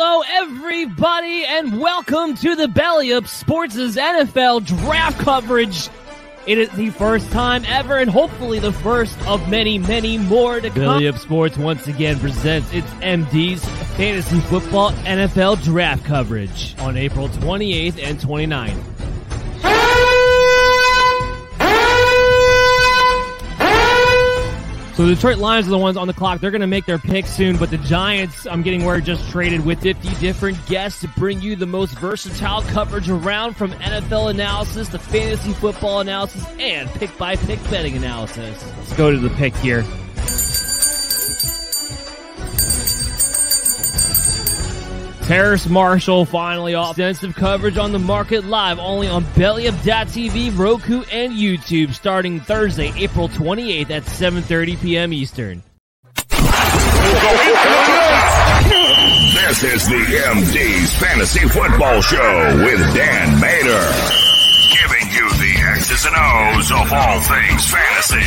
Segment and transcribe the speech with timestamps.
[0.00, 5.88] Hello, everybody, and welcome to the Belly Up Sports' NFL draft coverage.
[6.46, 10.68] It is the first time ever, and hopefully the first of many, many more to
[10.70, 10.82] come.
[10.82, 13.64] Belly Up Sports once again presents its MD's
[13.96, 18.97] Fantasy Football NFL Draft coverage on April 28th and 29th.
[24.98, 26.40] So the Detroit Lions are the ones on the clock.
[26.40, 29.64] They're going to make their pick soon, but the Giants, I'm getting word, just traded
[29.64, 34.88] with 50 different guests to bring you the most versatile coverage around from NFL analysis
[34.88, 38.60] to fantasy football analysis and pick by pick betting analysis.
[38.76, 39.84] Let's go to the pick here.
[45.28, 46.92] Terrace Marshall finally off.
[46.92, 53.28] Extensive coverage on the market live only on BellyUp.tv, Roku, and YouTube starting Thursday, April
[53.28, 55.12] 28th at 7.30 p.m.
[55.12, 55.62] Eastern.
[59.34, 60.02] This is the
[60.32, 63.84] MD's Fantasy Football Show with Dan Mater.
[64.72, 68.24] Giving you the X's and O's of all things fantasy.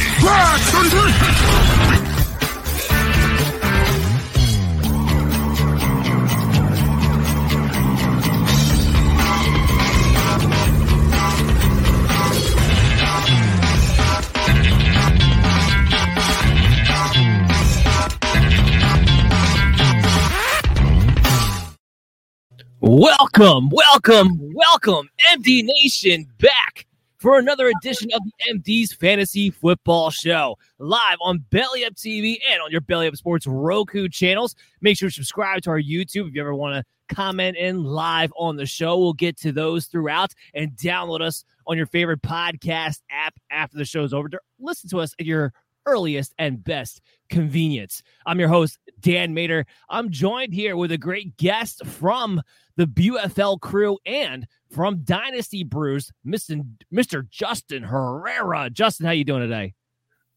[22.84, 26.88] Welcome, welcome, welcome, MD Nation back
[27.20, 32.60] for another edition of the MD's Fantasy Football Show, live on Belly Up TV and
[32.60, 34.56] on your Belly Up Sports Roku channels.
[34.82, 38.34] Make sure to subscribe to our YouTube if you ever want to comment in live
[38.36, 38.98] on the show.
[38.98, 43.86] We'll get to those throughout and download us on your favorite podcast app after the
[43.86, 44.28] show's over.
[44.60, 45.54] Listen to us at your
[45.86, 48.04] earliest and best convenience.
[48.26, 49.66] I'm your host, Dan Mater.
[49.90, 52.42] I'm joined here with a great guest from
[52.76, 56.66] the BUFL crew and from Dynasty Brews, Mr.
[56.94, 57.28] Mr.
[57.30, 58.70] Justin Herrera.
[58.70, 59.74] Justin, how you doing today?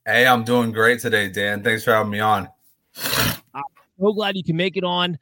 [0.07, 1.63] Hey, I'm doing great today, Dan.
[1.63, 2.49] Thanks for having me on.
[3.55, 3.65] I'm
[3.99, 5.19] so glad you can make it on.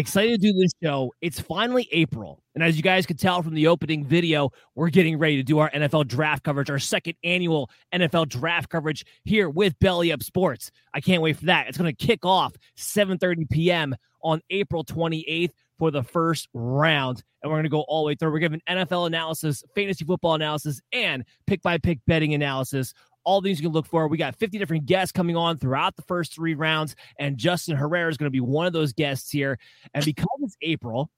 [0.00, 1.12] Excited to do this show.
[1.20, 2.42] It's finally April.
[2.54, 5.58] And as you guys could tell from the opening video, we're getting ready to do
[5.58, 10.70] our NFL draft coverage, our second annual NFL draft coverage here with Belly Up Sports.
[10.94, 11.68] I can't wait for that.
[11.68, 13.94] It's going to kick off 7:30 p.m.
[14.22, 17.22] on April 28th for the first round.
[17.42, 18.32] And we're going to go all the way through.
[18.32, 22.94] We're giving NFL analysis, fantasy football analysis, and pick by pick betting analysis
[23.24, 24.08] all these you can look for.
[24.08, 28.10] We got 50 different guests coming on throughout the first three rounds, and Justin Herrera
[28.10, 29.58] is going to be one of those guests here.
[29.94, 31.10] And because it's April,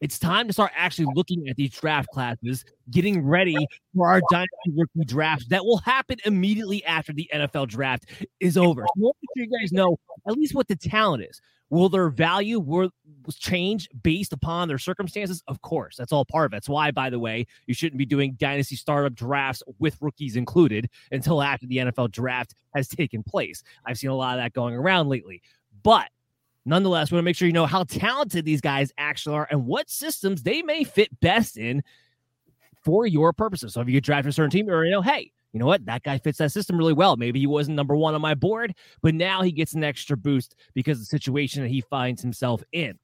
[0.00, 3.56] it's time to start actually looking at these draft classes, getting ready
[3.94, 8.06] for our dynasty rookie draft that will happen immediately after the NFL draft
[8.40, 8.82] is over.
[8.82, 9.96] So I want to sure you guys know
[10.28, 11.40] at least what the talent is
[11.72, 12.90] Will their value will
[13.30, 15.42] change based upon their circumstances?
[15.48, 16.56] Of course, that's all part of it.
[16.56, 20.90] That's why, by the way, you shouldn't be doing dynasty startup drafts with rookies included
[21.12, 23.62] until after the NFL draft has taken place.
[23.86, 25.40] I've seen a lot of that going around lately.
[25.82, 26.10] But
[26.66, 29.64] nonetheless, we want to make sure you know how talented these guys actually are and
[29.64, 31.82] what systems they may fit best in
[32.84, 33.72] for your purposes.
[33.72, 35.84] So if you get drafted a certain team, you know, hey, you know what?
[35.84, 37.16] That guy fits that system really well.
[37.16, 40.54] Maybe he wasn't number one on my board, but now he gets an extra boost
[40.74, 42.98] because of the situation that he finds himself in.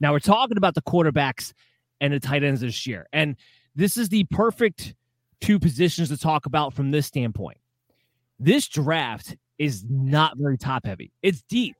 [0.00, 1.52] Now we're talking about the quarterbacks
[2.00, 3.06] and the tight ends this year.
[3.12, 3.36] And
[3.76, 4.94] this is the perfect
[5.40, 7.58] two positions to talk about from this standpoint.
[8.38, 11.12] This draft is not very top heavy.
[11.22, 11.76] It's deep.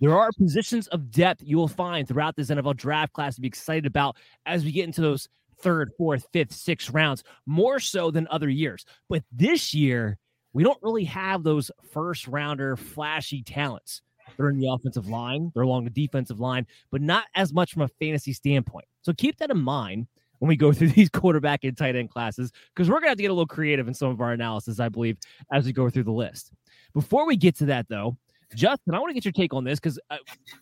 [0.00, 3.48] There are positions of depth you will find throughout this NFL draft class to be
[3.48, 5.28] excited about as we get into those
[5.60, 8.84] third, fourth, fifth, sixth rounds, more so than other years.
[9.08, 10.18] But this year,
[10.52, 14.02] we don't really have those first rounder flashy talents.
[14.36, 17.82] They're in the offensive line, they're along the defensive line, but not as much from
[17.82, 18.86] a fantasy standpoint.
[19.02, 20.06] So keep that in mind
[20.38, 23.18] when we go through these quarterback and tight end classes, because we're going to have
[23.18, 25.16] to get a little creative in some of our analysis, I believe,
[25.52, 26.52] as we go through the list.
[26.92, 28.16] Before we get to that, though,
[28.54, 30.16] Justin, I want to get your take on this because uh,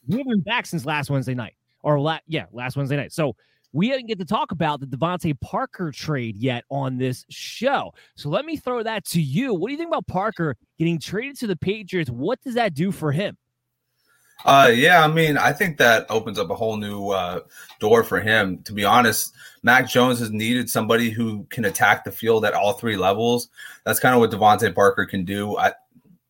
[0.08, 3.12] we haven't been back since last Wednesday night, or la- yeah, last Wednesday night.
[3.12, 3.36] So
[3.74, 7.92] we didn't get to talk about the DeVante Parker trade yet on this show.
[8.14, 9.52] So let me throw that to you.
[9.52, 12.08] What do you think about Parker getting traded to the Patriots?
[12.08, 13.36] What does that do for him?
[14.44, 17.40] Uh, yeah, I mean, I think that opens up a whole new uh,
[17.80, 18.62] door for him.
[18.64, 19.34] To be honest,
[19.64, 23.48] Mac Jones has needed somebody who can attack the field at all three levels.
[23.84, 25.56] That's kind of what DeVante Parker can do.
[25.56, 25.72] I,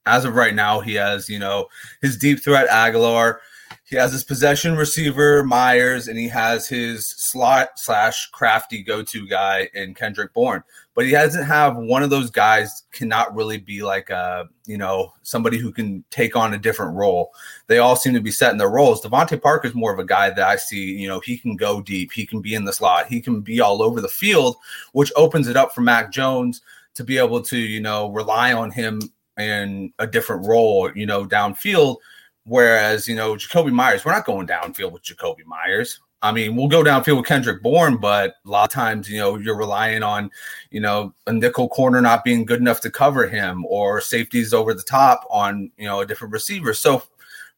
[0.07, 1.67] as of right now, he has, you know,
[2.01, 3.39] his deep threat Agholor
[3.85, 9.27] he has his possession receiver Meyers, and he has his slot slash crafty go to
[9.27, 10.65] guy in Kendrick Bourne.
[10.95, 12.85] But he doesn't have one of those guys.
[12.93, 17.33] Cannot really be like a you know somebody who can take on a different role.
[17.67, 19.03] They all seem to be set in their roles.
[19.03, 20.93] DeVante Parker is more of a guy that I see.
[20.93, 22.13] You know, he can go deep.
[22.13, 23.09] He can be in the slot.
[23.09, 24.57] He can be all over the field,
[24.93, 26.63] which opens it up for Mac Jones
[26.95, 29.01] to be able to you know rely on him
[29.39, 30.91] in a different role.
[30.95, 31.99] You know, downfield
[32.45, 36.01] Whereas, you know, Jakobi Meyers, we're not going downfield with Jakobi Meyers.
[36.25, 39.37] I mean, we'll go downfield with Kendrick Bourne, but a lot of times, you know,
[39.37, 40.31] you're relying on,
[40.71, 44.73] you know, a nickel corner not being good enough to cover him or safeties over
[44.73, 46.73] the top on, you know, a different receiver.
[46.73, 47.03] So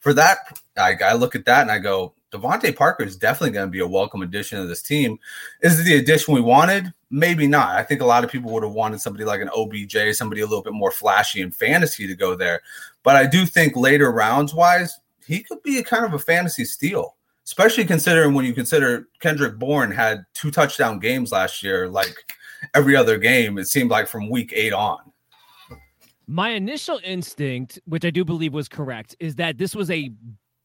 [0.00, 3.68] for that, I, I look at that and I go, DeVante Parker is definitely going
[3.68, 5.18] to be a welcome addition to this team.
[5.62, 6.92] Is it the addition we wanted?
[7.08, 7.76] Maybe not.
[7.76, 10.46] I think a lot of people would have wanted somebody like an OBJ, somebody a
[10.46, 12.62] little bit more flashy in fantasy to go there.
[13.06, 16.64] But I do think later rounds wise, he could be a kind of a fantasy
[16.64, 17.14] steal,
[17.44, 22.16] especially considering when you consider Kendrick Bourne had two touchdown games last year, like
[22.74, 24.98] every other game, it seemed like from week eight on.
[26.26, 30.10] My initial instinct, which I do believe was correct, is that this was a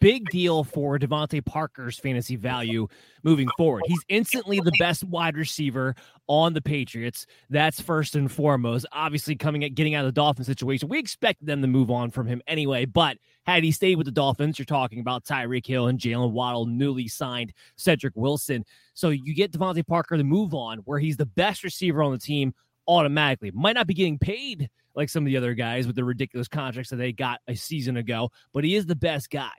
[0.01, 2.87] big deal for DeVante Parker's fantasy value
[3.23, 3.83] moving forward.
[3.85, 5.95] He's instantly the best wide receiver
[6.27, 7.25] on the Patriots.
[7.49, 8.85] That's first and foremost.
[8.91, 12.09] Obviously, coming at getting out of the Dolphins situation, we expected them to move on
[12.09, 12.85] from him anyway.
[12.85, 16.65] But had he stayed with the Dolphins, you're talking about Tyreek Hill and Jaylen Waddle,
[16.65, 18.65] newly signed Cedric Wilson.
[18.95, 22.19] So you get DeVante Parker to move on, where he's the best receiver on the
[22.19, 22.53] team
[22.87, 23.51] automatically.
[23.53, 26.89] Might not be getting paid like some of the other guys with the ridiculous contracts
[26.89, 29.51] that they got a season ago, but he is the best guy.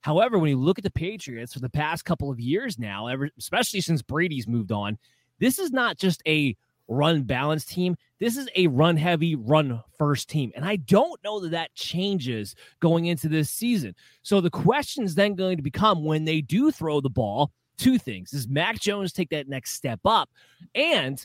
[0.00, 3.30] However, when you look at the Patriots for the past couple of years now, ever,
[3.38, 4.98] especially since Brady's moved on,
[5.38, 6.56] this is not just a
[6.88, 7.96] run balance team.
[8.18, 10.52] This is a run heavy, run first team.
[10.54, 13.94] And I don't know that that changes going into this season.
[14.22, 17.96] So the question is then going to become when they do throw the ball, two
[17.96, 18.32] things.
[18.32, 20.30] Does Mac Jones take that next step up?
[20.74, 21.24] And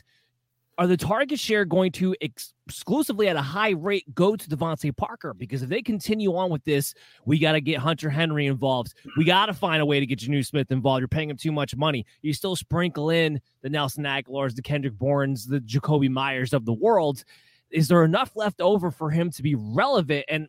[0.78, 4.94] are the target share going to ex- exclusively at a high rate go to DeVante
[4.96, 5.32] Parker?
[5.34, 8.94] Because if they continue on with this, we got to get Hunter Henry involved.
[9.16, 11.00] We got to find a way to get Jonnu Smith involved.
[11.00, 12.04] You're paying him too much money.
[12.22, 16.74] You still sprinkle in the Nelson Agholors, the Kendrick Bournes, the Jakobi Meyers of the
[16.74, 17.24] world.
[17.70, 20.24] Is there enough left over for him to be relevant?
[20.28, 20.48] And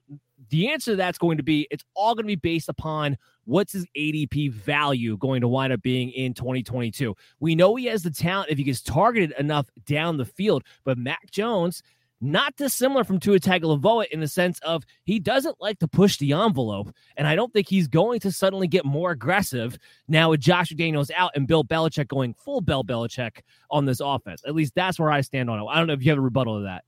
[0.50, 3.74] the answer to that's going to be it's all going to be based upon what's
[3.74, 7.16] his ADP value going to wind up being in 2022.
[7.40, 10.98] We know he has the talent if he gets targeted enough down the field, but
[10.98, 11.82] Mac Jones,
[12.20, 16.34] not dissimilar from Tua Tagovailoa in the sense of he doesn't like to push the
[16.34, 19.78] envelope, and I don't think he's going to suddenly get more aggressive
[20.08, 24.42] now with Josh McDaniels out and Bill Belichick going full Bill Belichick on this offense.
[24.46, 25.66] At least that's where I stand on it.
[25.66, 26.84] I don't know if you have a rebuttal to that.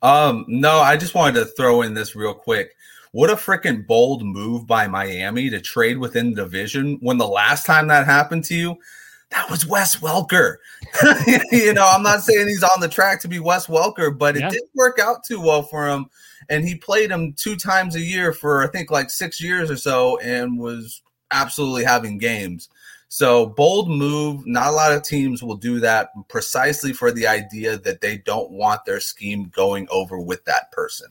[0.00, 2.76] Um, no, I just wanted to throw in this real quick.
[3.12, 7.64] What a freaking bold move by Miami to trade within the division when the last
[7.64, 8.76] time that happened to you,
[9.30, 10.56] that was Wes Welker.
[11.52, 14.40] you know, I'm not saying he's on the track to be Wes Welker, but it
[14.40, 14.50] yeah.
[14.50, 16.06] didn't work out too well for him.
[16.48, 19.76] And he played him two times a year for I think like six years or
[19.76, 22.68] so and was absolutely having games.
[23.08, 24.46] So bold move.
[24.46, 28.50] Not a lot of teams will do that precisely for the idea that they don't
[28.50, 31.08] want their scheme going over with that person.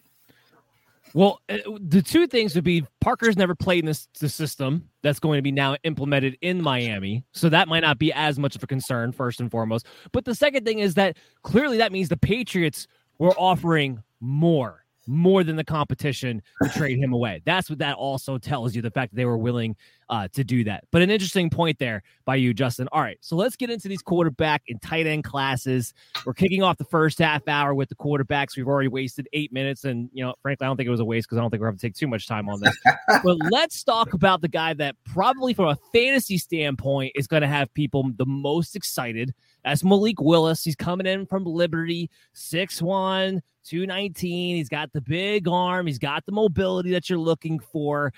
[1.17, 5.19] Well, uh, the two things would be Parker's never played in this the system that's
[5.19, 8.61] going to be now implemented in Miami, so that might not be as much of
[8.61, 9.87] a concern first and foremost.
[10.11, 12.85] But the second thing is that clearly that means the Patriots
[13.17, 17.41] were offering more more than the competition to trade him away.
[17.45, 19.75] That's what that also tells you the fact that they were willing
[20.09, 20.85] uh, to do that.
[20.91, 22.87] But an interesting point there by you, Justin.
[22.91, 25.93] All right, so let's get into these quarterback and tight end classes.
[26.25, 28.55] We're kicking off the first half hour with the quarterbacks.
[28.55, 31.05] We've already wasted eight minutes, and you know, frankly, I don't think it was a
[31.05, 32.77] waste because I don't think we're going to take too much time on this.
[33.23, 37.47] but let's talk about the guy that probably, from a fantasy standpoint, is going to
[37.47, 39.33] have people the most excited.
[39.67, 40.63] That's Malik Willis.
[40.63, 44.55] He's coming in from Liberty, six one 219.
[44.55, 48.13] He's got the big arm, he's got the mobility that you're looking for.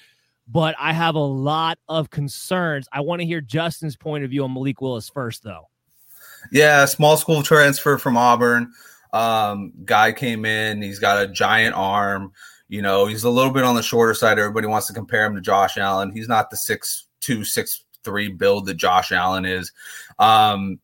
[0.47, 2.87] But I have a lot of concerns.
[2.91, 5.69] I want to hear Justin's point of view on Malik Willis first, though.
[6.51, 8.71] Yeah, small school transfer from Auburn.
[9.11, 12.31] Um, guy came in, he's got a giant arm.
[12.67, 14.37] You know, he's a little bit on the shorter side.
[14.37, 16.11] Everybody wants to compare him to Josh Allen.
[16.11, 19.71] He's not the six two, six three build that Josh Allen is.
[20.19, 20.79] Um,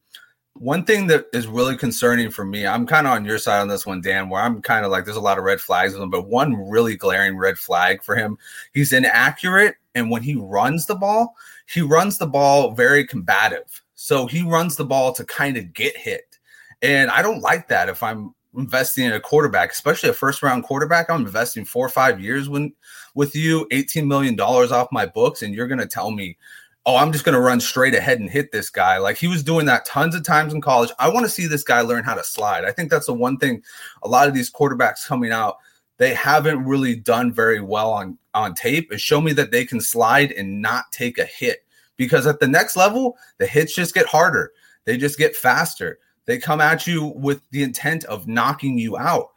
[0.57, 3.67] one thing that is really concerning for me, I'm kind of on your side on
[3.67, 6.01] this one, Dan, where I'm kind of like there's a lot of red flags with
[6.01, 8.37] him, but one really glaring red flag for him,
[8.73, 9.75] he's inaccurate.
[9.95, 11.35] And when he runs the ball,
[11.67, 13.83] he runs the ball very combative.
[13.95, 16.39] So he runs the ball to kind of get hit.
[16.81, 20.63] And I don't like that if I'm investing in a quarterback, especially a first round
[20.63, 21.09] quarterback.
[21.09, 22.73] I'm investing four or five years when
[23.13, 26.37] with you, $18 million off my books, and you're gonna tell me
[26.87, 28.97] oh, I'm just going to run straight ahead and hit this guy.
[28.99, 30.91] Like he was doing that tons of times in college.
[30.99, 32.63] I want to see this guy learn how to slide.
[32.63, 33.63] I think that's the one thing
[34.03, 35.57] a lot of these quarterbacks coming out
[35.97, 39.79] they haven't really done very well on on tape is show me that they can
[39.79, 41.65] slide and not take a hit
[41.97, 44.51] because at the next level the hits just get harder
[44.85, 49.29] they just get faster they come at you with the intent of knocking you out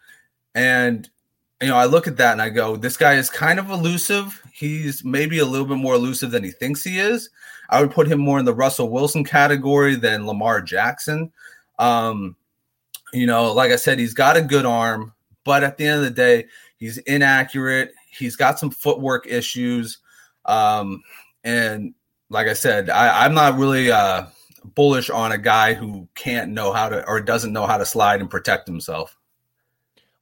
[0.55, 1.11] and
[1.61, 4.41] you know i look at that and i go this guy is kind of elusive
[4.59, 7.31] he's maybe a little bit more elusive than he thinks he is.
[7.71, 11.31] I would put him more in the Russell Wilson category than Lamar Jackson.
[11.79, 12.35] Um,
[13.13, 15.13] you know, like I said, he's got a good arm,
[15.45, 16.47] but at the end of the day,
[16.77, 17.93] he's inaccurate.
[18.11, 19.99] He's got some footwork issues.
[20.45, 21.05] Um,
[21.45, 21.95] and
[22.29, 24.27] like I said, I, I'm not really uh,
[24.75, 28.21] bullish on a guy who can't know how to or doesn't know how to slide
[28.21, 29.17] and protect himself.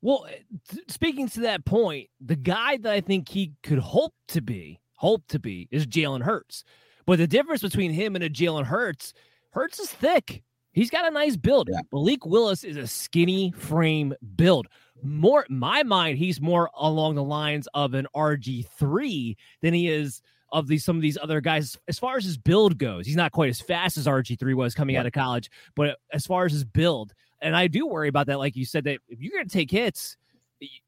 [0.02, 4.40] Well, eh, speaking to that point, the guy that I think he could hope to
[4.40, 6.64] be, hope to be, is Jalen Hurts.
[7.06, 9.14] But the difference between him and a Jalen Hurts,
[9.50, 10.42] Hurts is thick.
[10.72, 11.70] He's got a nice build.
[11.72, 11.80] Yeah.
[11.90, 14.66] Malik Willis is a skinny frame build.
[15.02, 20.20] More, my mind, he's more along the lines of an RG three than he is
[20.52, 21.78] of these some of these other guys.
[21.88, 24.74] As far as his build goes, he's not quite as fast as RG three was
[24.74, 25.50] coming out of college.
[25.74, 28.38] But as far as his build, and I do worry about that.
[28.38, 30.16] Like you said, that if you're going to take hits,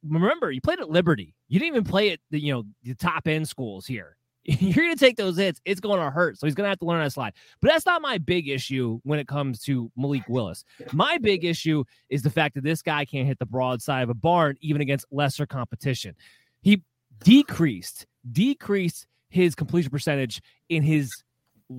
[0.06, 1.34] remember you played at Liberty.
[1.48, 4.16] You didn't even play at the you know the top end schools here.
[4.44, 5.60] You're going to take those hits.
[5.66, 6.38] It's going to hurt.
[6.38, 7.34] So he's going to have to learn how to slide.
[7.60, 10.64] But that's not my big issue when it comes to Malik Willis.
[10.92, 14.08] My big issue is the fact that this guy can't hit the broad side of
[14.08, 16.14] a barn even against lesser competition.
[16.62, 16.82] He
[17.22, 21.22] decreased decreased his completion percentage in his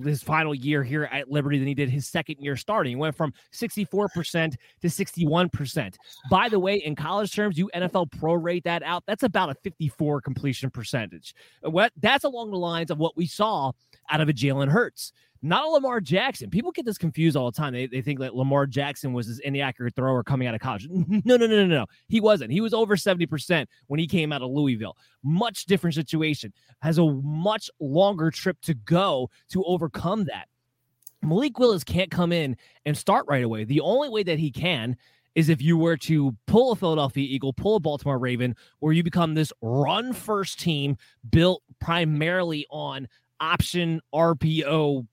[0.04, 2.92] his final year here at Liberty than he did his second year starting.
[2.92, 5.94] He went from 64% to 61%.
[6.30, 9.04] By the way, in college terms, you NFL prorate that out.
[9.06, 11.34] That's about a 54 completion percentage.
[11.62, 13.72] What that's along the lines of what we saw
[14.10, 16.50] out of a Jalen Hurts not a Lamar Jackson.
[16.50, 17.72] People get this confused all the time.
[17.72, 20.88] They, they think that Lamar Jackson was this inaccurate thrower coming out of college.
[21.24, 21.86] No, no, no, no, no.
[22.08, 22.50] He wasn't.
[22.50, 24.96] He was over 70% when he came out of Louisville.
[25.22, 26.52] Much different situation.
[26.82, 30.48] Has a much longer trip to go to overcome that.
[31.22, 32.56] Malik Willis can't come in
[32.86, 33.64] and start right away.
[33.64, 34.96] The only way that he can
[35.34, 39.02] is if you were to pull a Philadelphia Eagle, pull a Baltimore Raven, where you
[39.02, 40.96] become this run first team
[41.30, 43.06] built primarily on
[43.40, 45.06] option RPO,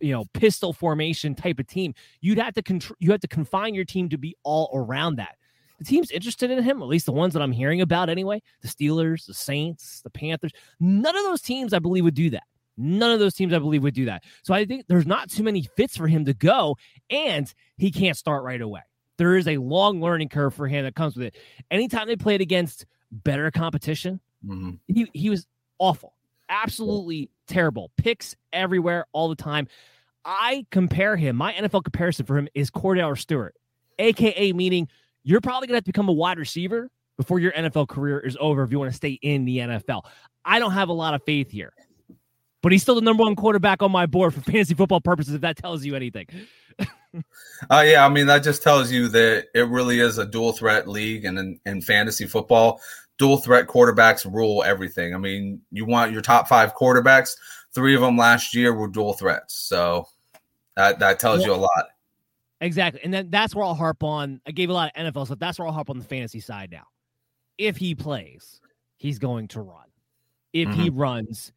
[0.00, 1.94] you know, pistol formation type of team.
[2.20, 2.96] You'd have to control.
[3.00, 5.36] You have to confine your team to be all around that.
[5.78, 8.40] The team's interested in him, at least the ones that I'm hearing about anyway.
[8.60, 10.52] The Steelers, the Saints, the Panthers.
[10.78, 12.44] None of those teams, I believe, would do that.
[12.76, 14.22] None of those teams, I believe, would do that.
[14.44, 16.76] So I think there's not too many fits for him to go,
[17.10, 18.80] and he can't start right away.
[19.18, 21.36] There is a long learning curve for him that comes with it.
[21.70, 24.70] Anytime they played against better competition, mm-hmm.
[24.86, 25.46] he, he was
[25.78, 26.14] awful
[26.48, 27.90] absolutely terrible.
[27.96, 29.68] Picks everywhere all the time.
[30.24, 33.54] I compare him, my NFL comparison for him is Kordell Stewart,
[33.98, 34.88] AKA meaning
[35.24, 38.36] you're probably going to have to become a wide receiver before your NFL career is
[38.40, 40.02] over if you want to stay in the NFL.
[40.44, 41.72] I don't have a lot of faith here.
[42.62, 45.34] but he's still the number one quarterback on my board for fantasy football purposes.
[45.34, 46.26] If that tells you anything.
[47.70, 50.88] uh, yeah, I mean that just tells you that it really is a dual threat
[50.88, 52.80] league, and in, in fantasy football,
[53.18, 55.14] dual threat quarterbacks rule everything.
[55.14, 57.30] I mean, you want your top five quarterbacks.
[57.74, 60.06] Three of them last year were dual threats, so
[60.76, 61.86] that that tells well, you a lot.
[62.60, 64.40] Exactly, and then that's where I'll harp on.
[64.46, 65.38] I gave a lot of NFL stuff.
[65.38, 66.84] That's where I'll harp on the fantasy side now.
[67.58, 68.60] If he plays,
[68.96, 69.86] he's going to run.
[70.52, 70.80] If mm-hmm.
[70.80, 71.52] he runs,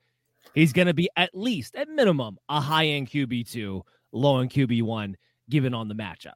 [0.54, 4.52] he's going to be at least, at minimum, a high end QB two, low end
[4.52, 5.18] QB one,
[5.50, 6.34] given on the matchup.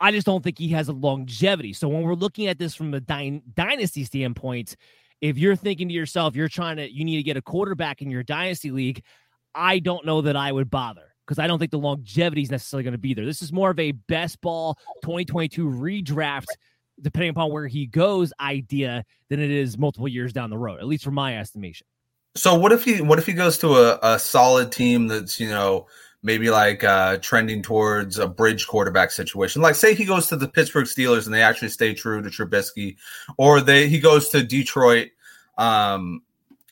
[0.00, 1.72] I just don't think he has a longevity.
[1.72, 4.76] So when we're looking at this from a dy- dynasty standpoint,
[5.20, 8.10] if you're thinking to yourself, you're trying to, you need to get a quarterback in
[8.10, 9.02] your dynasty league,
[9.54, 12.84] I don't know that I would bother because I don't think the longevity is necessarily
[12.84, 13.26] going to be there.
[13.26, 16.46] This is more of a best ball 2022 redraft,
[17.00, 20.86] depending upon where he goes, idea than it is multiple years down the road, at
[20.86, 21.86] least from my estimation.
[22.36, 25.48] So what if he what if he goes to a, a solid team that's you
[25.48, 25.86] know
[26.22, 29.62] maybe like uh, trending towards a bridge quarterback situation.
[29.62, 32.96] Like say he goes to the Pittsburgh Steelers and they actually stay true to Trubisky,
[33.36, 35.10] or they he goes to Detroit.
[35.56, 36.22] Um,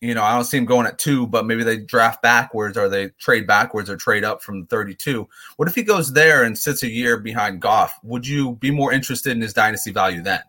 [0.01, 2.89] you know, I don't see him going at two, but maybe they draft backwards or
[2.89, 5.29] they trade backwards or trade up from 32.
[5.57, 7.99] What if he goes there and sits a year behind Goff?
[8.05, 10.41] Would you be more interested in his dynasty value then?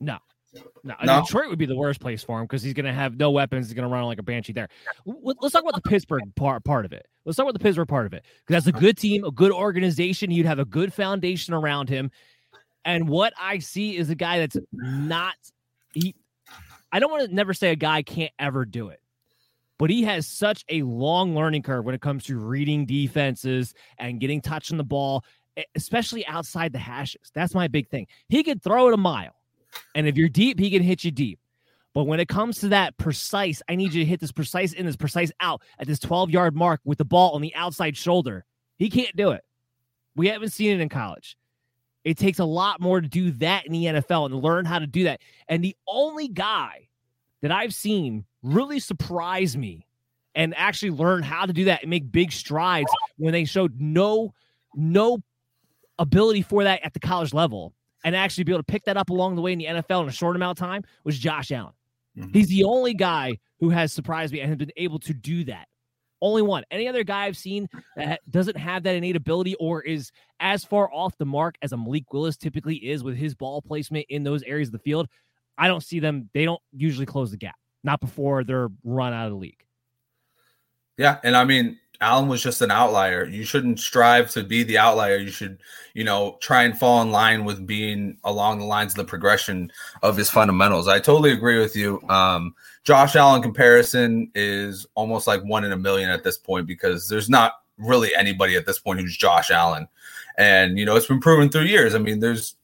[0.00, 0.18] No.
[0.84, 3.16] No, no, Detroit would be the worst place for him because he's going to have
[3.16, 3.66] no weapons.
[3.66, 4.68] He's going to run like a banshee there.
[5.04, 7.06] Let's talk about the Pittsburgh part part of it.
[7.24, 9.52] Let's talk about the Pittsburgh part of it because that's a good team, a good
[9.52, 10.30] organization.
[10.30, 12.10] You'd have a good foundation around him.
[12.84, 15.34] And what I see is a guy that's not
[15.92, 16.14] he.
[16.90, 19.00] I don't want to never say a guy can't ever do it,
[19.78, 24.20] but he has such a long learning curve when it comes to reading defenses and
[24.20, 25.22] getting touch on the ball,
[25.74, 27.30] especially outside the hashes.
[27.34, 28.06] That's my big thing.
[28.30, 29.34] He could throw it a mile
[29.94, 31.38] and if you're deep, he can hit you deep.
[31.94, 34.86] But when it comes to that precise, I need you to hit this precise in,
[34.86, 38.44] this precise out at this 12 yard mark with the ball on the outside shoulder.
[38.76, 39.42] He can't do it.
[40.14, 41.36] We haven't seen it in college.
[42.04, 44.86] It takes a lot more to do that in the NFL and learn how to
[44.86, 45.20] do that.
[45.48, 46.88] And the only guy
[47.42, 49.86] that I've seen really surprise me
[50.34, 54.32] and actually learn how to do that and make big strides when they showed no
[54.74, 55.18] no
[55.98, 57.74] ability for that at the college level
[58.08, 60.08] and actually be able to pick that up along the way in the NFL in
[60.08, 61.74] a short amount of time was Josh Allen.
[62.16, 62.30] Mm-hmm.
[62.32, 65.68] He's the only guy who has surprised me and has been able to do that.
[66.22, 66.64] Only one.
[66.70, 70.90] Any other guy I've seen that doesn't have that innate ability or is as far
[70.90, 74.42] off the mark as a Malik Willis typically is with his ball placement in those
[74.44, 75.06] areas of the field,
[75.58, 76.30] I don't see them.
[76.32, 79.62] They don't usually close the gap, not before they're run out of the league.
[80.96, 81.18] Yeah.
[81.22, 83.24] And I mean, Allen was just an outlier.
[83.24, 85.16] You shouldn't strive to be the outlier.
[85.16, 85.58] You should,
[85.94, 89.72] you know, try and fall in line with being along the lines of the progression
[90.02, 90.86] of his fundamentals.
[90.86, 92.00] I totally agree with you.
[92.08, 97.08] Um, Josh Allen comparison is almost like one in a million at this point because
[97.08, 99.88] there's not really anybody at this point who's Josh Allen.
[100.36, 101.96] And, you know, it's been proven through years.
[101.96, 102.54] I mean, there's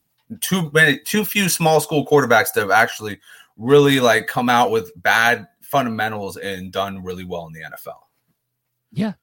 [0.40, 3.18] too many, too few small school quarterbacks that have actually
[3.56, 7.98] really like come out with bad fundamentals and done really well in the NFL.
[8.92, 9.14] Yeah,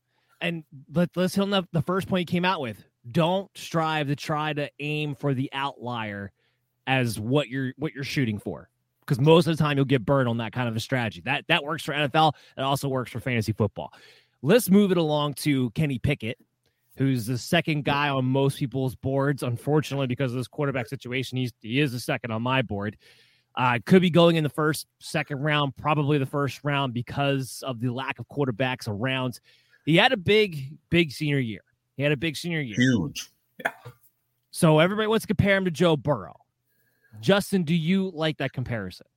[0.41, 2.83] and let, let's hit on the, first point he came out with.
[3.11, 6.31] Don't strive to try to aim for the outlier
[6.87, 8.69] as what you're what you're shooting for.
[9.01, 11.21] Because most of the time you'll get burned on that kind of a strategy.
[11.21, 12.33] That that works for NFL.
[12.57, 13.91] It also works for fantasy football.
[14.41, 16.37] Let's move it along to Kenny Pickett,
[16.97, 19.43] who's the second guy on most people's boards.
[19.43, 22.97] Unfortunately, because of this quarterback situation, he's he is the second on my board.
[23.55, 27.79] Uh, could be going in the first, second round, probably the first round because of
[27.79, 29.39] the lack of quarterbacks around.
[29.85, 31.63] He had a big, big senior year.
[31.97, 32.75] He had a big senior year.
[32.77, 33.29] Huge.
[33.63, 33.71] Yeah.
[34.51, 36.35] So everybody wants to compare him to Joe Burrow.
[37.19, 39.07] Justin, do you like that comparison?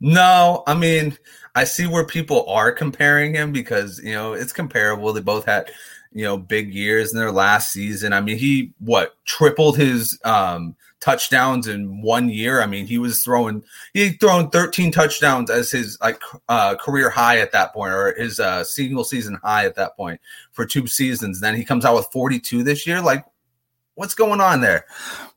[0.00, 1.16] No, I mean,
[1.54, 5.12] I see where people are comparing him because, you know, it's comparable.
[5.12, 5.70] They both had,
[6.12, 8.12] you know, big years in their last season.
[8.12, 12.62] I mean, he what tripled his um touchdowns in one year.
[12.62, 13.62] I mean, he was throwing
[13.92, 18.40] he thrown 13 touchdowns as his like uh, career high at that point, or his
[18.40, 20.18] uh, single season high at that point
[20.52, 21.40] for two seasons.
[21.40, 23.02] Then he comes out with 42 this year.
[23.02, 23.22] Like,
[23.96, 24.86] what's going on there?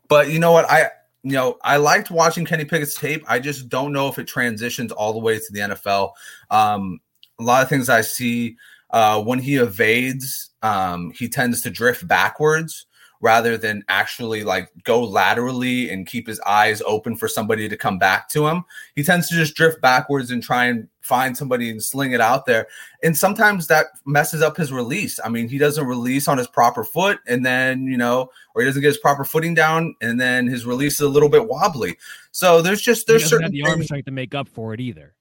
[0.07, 0.71] But you know what?
[0.71, 0.89] I
[1.23, 3.25] you know I liked watching Kenny Pickett's tape.
[3.27, 6.13] I just don't know if it transitions all the way to the NFL.
[6.49, 7.01] Um,
[7.39, 8.55] a lot of things I see
[8.91, 12.86] uh, when he evades, um, he tends to drift backwards
[13.21, 17.97] rather than actually like go laterally and keep his eyes open for somebody to come
[17.97, 18.63] back to him.
[18.95, 22.45] He tends to just drift backwards and try and find somebody and sling it out
[22.45, 22.67] there.
[23.01, 25.19] And sometimes that messes up his release.
[25.23, 28.67] I mean, he doesn't release on his proper foot and then, you know, or he
[28.67, 31.97] doesn't get his proper footing down and then his release is a little bit wobbly.
[32.31, 35.13] So there's just there's certain the arm strength to make up for it either.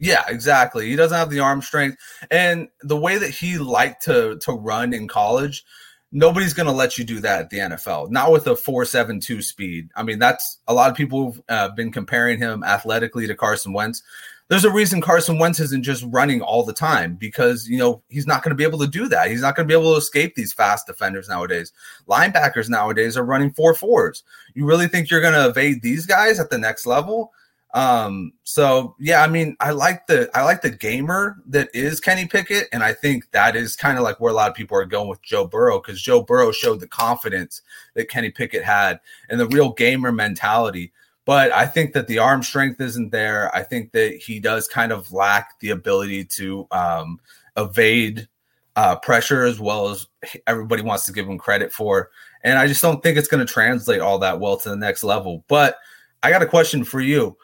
[0.00, 0.88] Yeah, exactly.
[0.88, 1.98] He doesn't have the arm strength,
[2.30, 5.64] and the way that he liked to to run in college,
[6.12, 8.10] nobody's going to let you do that at the NFL.
[8.10, 9.90] Not with a four seven two speed.
[9.96, 13.72] I mean, that's a lot of people have uh, been comparing him athletically to Carson
[13.72, 14.02] Wentz.
[14.48, 18.26] There's a reason Carson Wentz isn't just running all the time because you know he's
[18.26, 19.30] not going to be able to do that.
[19.30, 21.72] He's not going to be able to escape these fast defenders nowadays.
[22.08, 24.24] Linebackers nowadays are running four fours.
[24.54, 27.32] You really think you're going to evade these guys at the next level?
[27.74, 32.26] Um, so yeah, I mean, I like the I like the gamer that is Kenny
[32.26, 34.86] Pickett, and I think that is kind of like where a lot of people are
[34.86, 37.60] going with Joe Burrow because Joe Burrow showed the confidence
[37.94, 40.92] that Kenny Pickett had and the real gamer mentality.
[41.26, 43.54] But I think that the arm strength isn't there.
[43.54, 47.20] I think that he does kind of lack the ability to um,
[47.54, 48.28] evade
[48.76, 50.06] uh, pressure as well as
[50.46, 52.08] everybody wants to give him credit for.
[52.44, 55.04] And I just don't think it's going to translate all that well to the next
[55.04, 55.44] level.
[55.48, 55.76] But
[56.22, 57.36] I got a question for you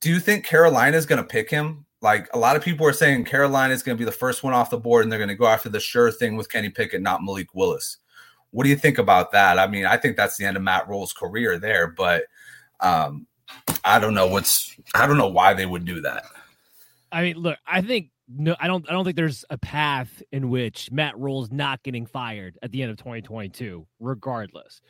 [0.00, 1.86] do you think Carolina is going to pick him?
[2.02, 4.52] Like a lot of people are saying Carolina is going to be the first one
[4.52, 7.02] off the board and they're going to go after the sure thing with Kenny Pickett,
[7.02, 7.98] not Malik Willis.
[8.50, 9.58] What do you think about that?
[9.58, 12.24] I mean, I think that's the end of Matt Rhule's career there, but
[12.80, 13.26] um,
[13.84, 16.24] I don't know what's I don't know why they would do that.
[17.12, 20.50] I mean, look, I think no, I don't I don't think there's a path in
[20.50, 24.80] which Matt Rhule's not getting fired at the end of 2022, regardless.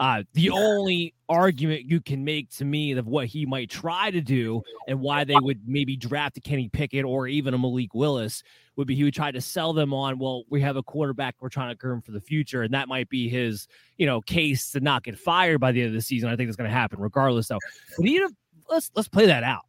[0.00, 4.22] Uh, the only argument you can make to me of what he might try to
[4.22, 8.42] do and why they would maybe draft a Kenny Pickett or even a Malik Willis
[8.76, 11.50] would be he would try to sell them on, well, we have a quarterback we're
[11.50, 14.80] trying to groom for the future, and that might be his, you know, case to
[14.80, 16.30] not get fired by the end of the season.
[16.30, 17.58] I think it's going to happen regardless, though.
[17.98, 18.30] But even
[18.70, 19.66] let's let's play that out.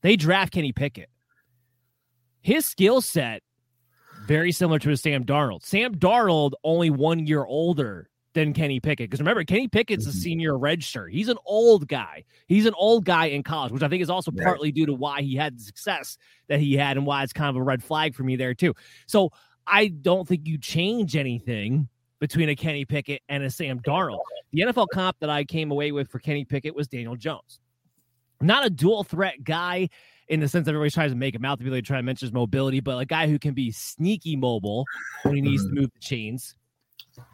[0.00, 1.10] They draft Kenny Pickett.
[2.40, 3.42] His skill set
[4.26, 5.62] very similar to a Sam Darnold.
[5.62, 9.10] Sam Darnold only one year older than Kenny Pickett.
[9.10, 10.18] Because remember, Kenny Pickett's a mm-hmm.
[10.18, 11.10] senior redshirt.
[11.10, 12.24] He's an old guy.
[12.46, 14.44] He's an old guy in college, which I think is also right.
[14.44, 16.16] partly due to why he had the success
[16.48, 18.74] that he had and why it's kind of a red flag for me there, too.
[19.06, 19.30] So
[19.66, 21.88] I don't think you change anything
[22.20, 24.20] between a Kenny Pickett and a Sam Darnold.
[24.52, 27.60] The NFL comp that I came away with for Kenny Pickett was Daniel Jones.
[28.40, 29.88] Not a dual threat guy
[30.28, 32.04] in the sense that everybody tries to make him out to be like trying to
[32.04, 34.84] mention his mobility, but a guy who can be sneaky mobile
[35.22, 35.80] when he needs to mm-hmm.
[35.80, 36.54] move the chains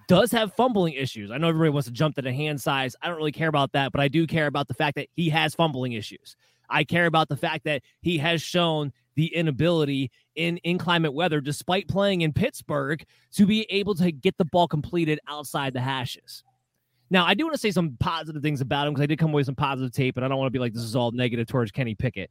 [0.06, 1.30] does have fumbling issues.
[1.30, 2.94] I know everybody wants to jump to the hand size.
[3.02, 5.30] I don't really care about that, but I do care about the fact that he
[5.30, 6.36] has fumbling issues.
[6.68, 11.88] I care about the fact that he has shown the inability in inclement weather, despite
[11.88, 16.42] playing in Pittsburgh, to be able to get the ball completed outside the hashes.
[17.10, 19.30] Now, I do want to say some positive things about him because I did come
[19.30, 21.12] away with some positive tape, and I don't want to be like this is all
[21.12, 22.30] negative towards Kenny Pickett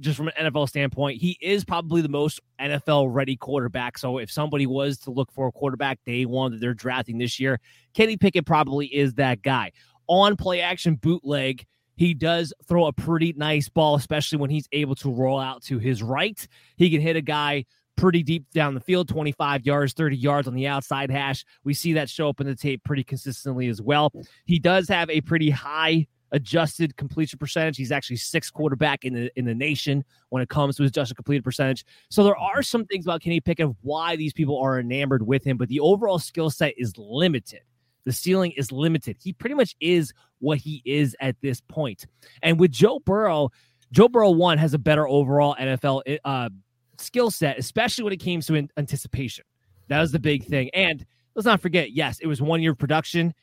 [0.00, 3.98] just from an NFL standpoint, he is probably the most NFL ready quarterback.
[3.98, 7.38] So if somebody was to look for a quarterback day one that they're drafting this
[7.38, 7.60] year,
[7.94, 9.72] Kenny Pickett probably is that guy.
[10.08, 11.64] On play action bootleg,
[11.96, 15.78] he does throw a pretty nice ball, especially when he's able to roll out to
[15.78, 16.46] his right.
[16.76, 17.64] He can hit a guy
[17.96, 21.44] pretty deep down the field 25 yards, 30 yards on the outside hash.
[21.64, 24.12] We see that show up in the tape pretty consistently as well.
[24.46, 27.76] He does have a pretty high adjusted completion percentage.
[27.76, 31.14] He's actually sixth quarterback in the in the nation when it comes to his adjusted
[31.14, 31.84] completed percentage.
[32.10, 35.44] So there are some things about Kenny Pickett of why these people are enamored with
[35.44, 37.60] him, but the overall skill set is limited.
[38.04, 39.16] The ceiling is limited.
[39.22, 42.06] He pretty much is what he is at this point.
[42.42, 43.50] And with Joe Burrow,
[43.92, 46.48] Joe Burrow one has a better overall NFL uh,
[46.98, 49.44] skill set, especially when it came to anticipation.
[49.88, 50.70] That was the big thing.
[50.74, 53.34] And let's not forget, yes, it was one year of production.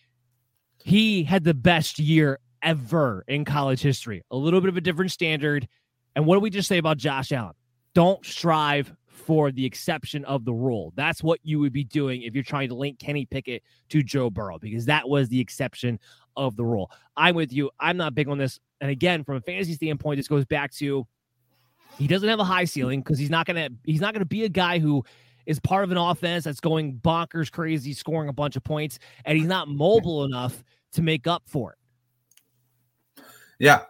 [0.84, 4.24] He had the best year ever in college history.
[4.32, 5.68] A little bit of a different standard.
[6.16, 7.54] And what do we just say about Josh Allen?
[7.94, 10.94] Don't strive for the exception of the rule.
[10.96, 14.30] That's what you would be doing if you're trying to link Kenny Pickett to Joe
[14.30, 16.00] Burrow, because that was the exception
[16.36, 16.92] of the rule.
[17.18, 17.70] I'm with you.
[17.80, 18.60] I'm not big on this.
[18.82, 21.06] And again, from a fantasy standpoint, this goes back to
[21.98, 24.50] he doesn't have a high ceiling because he's not gonna he's not gonna be a
[24.50, 25.04] guy who
[25.46, 29.38] is part of an offense that's going bonkers crazy, scoring a bunch of points, and
[29.38, 31.79] he's not mobile enough to make up for it.
[33.60, 33.82] Yeah.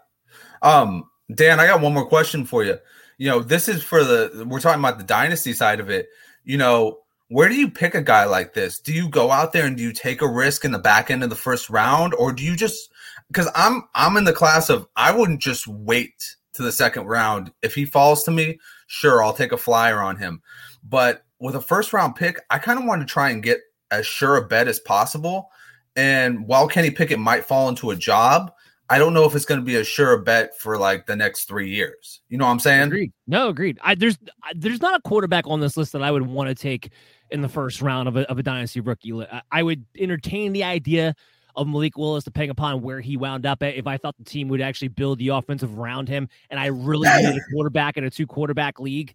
[0.62, 2.78] Um, Dan, I got one more question for you.
[3.18, 6.08] You know, this is for the we're talking about the dynasty side of it.
[6.44, 8.80] You know, where do you pick a guy like this?
[8.80, 11.24] Do you go out there and do you take a risk in the back end
[11.24, 12.92] of the first round, or do you just
[13.28, 17.52] because I'm I'm in the class of I wouldn't just wait to the second round.
[17.62, 20.42] If he falls to me, sure, I'll take a flyer on him.
[20.84, 23.60] But with a first round pick, I kind of want to try and get
[23.92, 25.50] as sure a bet as possible.
[25.96, 28.52] And while Kenny Pickett might fall into a job,
[28.90, 31.48] I don't know if it's going to be a sure bet for like the next
[31.48, 32.22] three years.
[32.28, 32.84] You know what I'm saying?
[32.84, 33.14] Agreed.
[33.28, 33.78] No, agreed.
[33.84, 34.18] I, there's
[34.56, 36.92] there's not a quarterback on this list that I would want to take
[37.30, 39.14] in the first round of a, of a dynasty rookie.
[39.14, 41.16] I, I would entertain the idea
[41.56, 43.76] of Malik Willis, depending upon where he wound up at.
[43.76, 47.08] If I thought the team would actually build the offensive around him, and I really
[47.10, 49.14] needed a quarterback in a two quarterback league.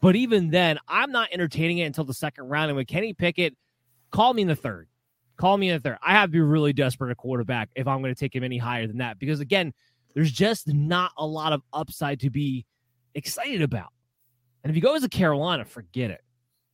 [0.00, 2.70] But even then, I'm not entertaining it until the second round.
[2.70, 3.56] And with Kenny Pickett,
[4.10, 4.88] call me in the third.
[5.36, 5.98] Call me in the third.
[6.02, 8.58] I have to be really desperate at quarterback if I'm going to take him any
[8.58, 9.18] higher than that.
[9.18, 9.72] Because again,
[10.14, 12.64] there's just not a lot of upside to be
[13.14, 13.90] excited about.
[14.64, 16.22] And if he goes to Carolina, forget it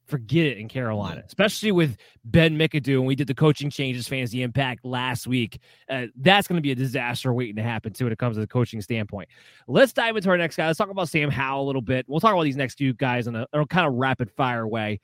[0.07, 2.98] forget it in Carolina, especially with Ben McAdoo.
[2.98, 5.59] And we did the coaching changes, fantasy impact last week.
[5.88, 8.40] Uh, that's going to be a disaster waiting to happen too when it comes to
[8.40, 9.29] the coaching standpoint.
[9.66, 10.66] Let's dive into our next guy.
[10.66, 12.05] Let's talk about Sam Howell a little bit.
[12.09, 14.66] We'll talk about these next few guys in a, in a kind of rapid fire
[14.66, 15.01] way.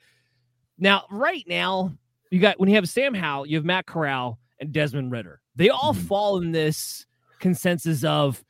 [0.77, 1.93] Now, right now,
[2.31, 5.41] you got when you have Sam Howell, you have Matt Corral and Desmond Ridder.
[5.55, 6.07] They all mm-hmm.
[6.07, 7.05] fall in this
[7.39, 8.43] consensus of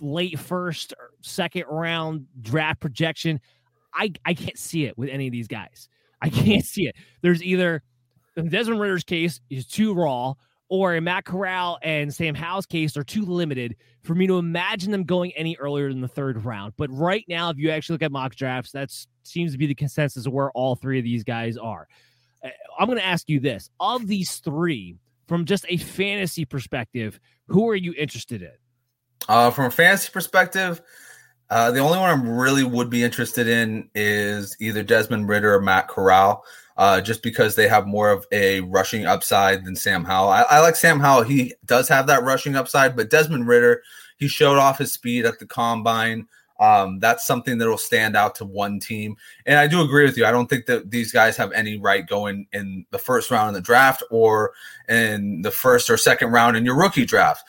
[0.00, 3.40] late first or second round draft projection.
[3.94, 5.88] I I can't see it with any of these guys.
[6.22, 6.96] I can't see it.
[7.22, 7.82] There's either
[8.36, 10.34] in Desmond Ridder's case is too raw,
[10.68, 14.92] or in Matt Corral and Sam Howell's case are too limited for me to imagine
[14.92, 16.74] them going any earlier than the third round.
[16.76, 18.90] But right now, if you actually look at mock drafts, that
[19.24, 21.88] seems to be the consensus of where all three of these guys are.
[22.78, 24.96] I'm going to ask you this: of these three,
[25.28, 28.52] from just a fantasy perspective, who are you interested in?
[29.28, 30.80] Uh, from a fantasy perspective,
[31.50, 35.60] uh, the only one I'm really would be interested in is either Desmond Ridder or
[35.60, 36.44] Matt Corral,
[36.76, 40.30] uh, just because they have more of a rushing upside than Sam Howell.
[40.30, 43.82] I, I, like Sam Howell; he does have that rushing upside, but Desmond Ridder,
[44.16, 46.26] he showed off his speed at the combine.
[46.60, 49.16] Um, that's something that will stand out to one team.
[49.46, 50.26] And I do agree with you.
[50.26, 53.54] I don't think that these guys have any right going in the first round of
[53.54, 54.52] the draft or
[54.88, 57.44] in the first or second round in your rookie draft.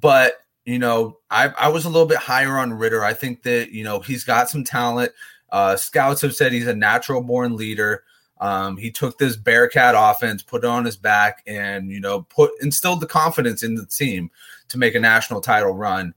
[0.00, 0.34] But
[0.64, 3.04] you know, I, I was a little bit higher on Ridder.
[3.04, 5.12] I think that, you know, he's got some talent.
[5.50, 8.04] Uh, scouts have said he's a natural born leader.
[8.40, 12.50] Um, he took this Bearcat offense, put it on his back, and, you know, put
[12.60, 14.30] instilled the confidence in the team
[14.68, 16.14] to make a national title run.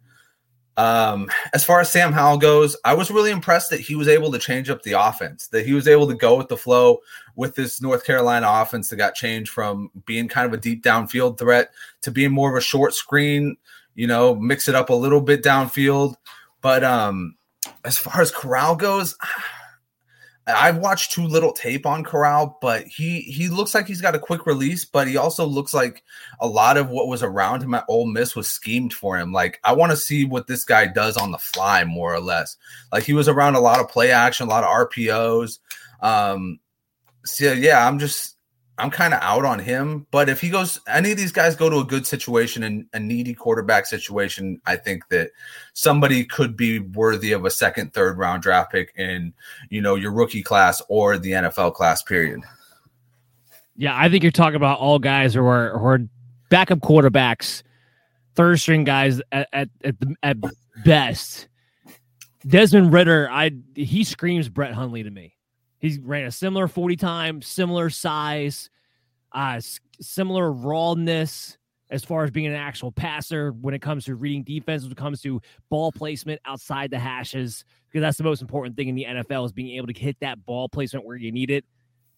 [0.78, 4.32] Um, as far as Sam Howell goes, I was really impressed that he was able
[4.32, 7.00] to change up the offense, that he was able to go with the flow
[7.36, 11.38] with this North Carolina offense that got changed from being kind of a deep downfield
[11.38, 13.58] threat to being more of a short screen
[13.96, 16.16] you know, mix it up a little bit downfield.
[16.62, 17.36] But um,
[17.84, 19.18] as far as Corral goes,
[20.48, 24.20] I've watched too little tape on Corral, but he he looks like he's got a
[24.20, 26.04] quick release, but he also looks like
[26.40, 29.32] a lot of what was around him at Ole Miss was schemed for him.
[29.32, 32.58] Like I want to see what this guy does on the fly, more or less.
[32.92, 35.58] Like he was around a lot of play action, a lot of RPOs.
[36.02, 36.60] Um,
[37.26, 38.35] so yeah, I'm just
[38.78, 40.06] I'm kind of out on him.
[40.12, 43.00] But if he goes, any of these guys go to a good situation and a
[43.00, 45.32] needy quarterback situation, I think that
[45.74, 49.34] somebody could be worthy of a second, third round draft pick in,
[49.70, 52.04] you know, your rookie class or the NFL class.
[52.04, 52.42] Period.
[53.78, 56.00] Yeah, I think you're talking about all guys who are who are
[56.50, 57.64] backup quarterbacks,
[58.36, 60.38] third string guys at at at, the, at
[60.84, 61.48] best.
[62.48, 65.35] Desmond Ridder, I he screams Brett Hundley to me.
[65.80, 68.70] He ran a similar 40 time, similar size,
[69.32, 69.60] uh,
[70.00, 71.58] similar rawness
[71.90, 74.98] as far as being an actual passer when it comes to reading defense, when it
[74.98, 79.06] comes to ball placement outside the hashes, because that's the most important thing in the
[79.06, 81.64] NFL is being able to hit that ball placement where you need it.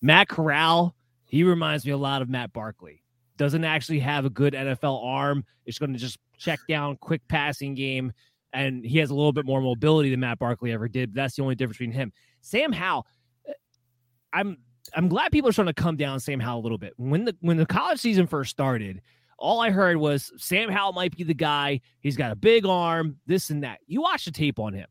[0.02, 3.04] Matt Corral, he reminds me a lot of Matt Barkley.
[3.36, 5.43] Doesn't actually have a good NFL arm.
[5.65, 8.13] It's going to just check down, quick passing game,
[8.54, 11.13] and he has a little bit more mobility than Matt Barkley ever did.
[11.13, 12.13] That's the only difference between him.
[12.41, 13.06] Sam Howell,
[14.34, 14.58] I'm
[14.96, 16.94] I'm glad people are starting to come down Sam Howell a little bit.
[16.98, 19.02] When the when the college season first started,
[19.38, 21.82] all I heard was Sam Howell might be the guy.
[22.00, 23.80] He's got a big arm, this and that.
[23.88, 24.88] You watch the tape on him.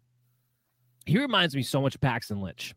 [1.07, 2.75] He reminds me so much of Paxton Lynch,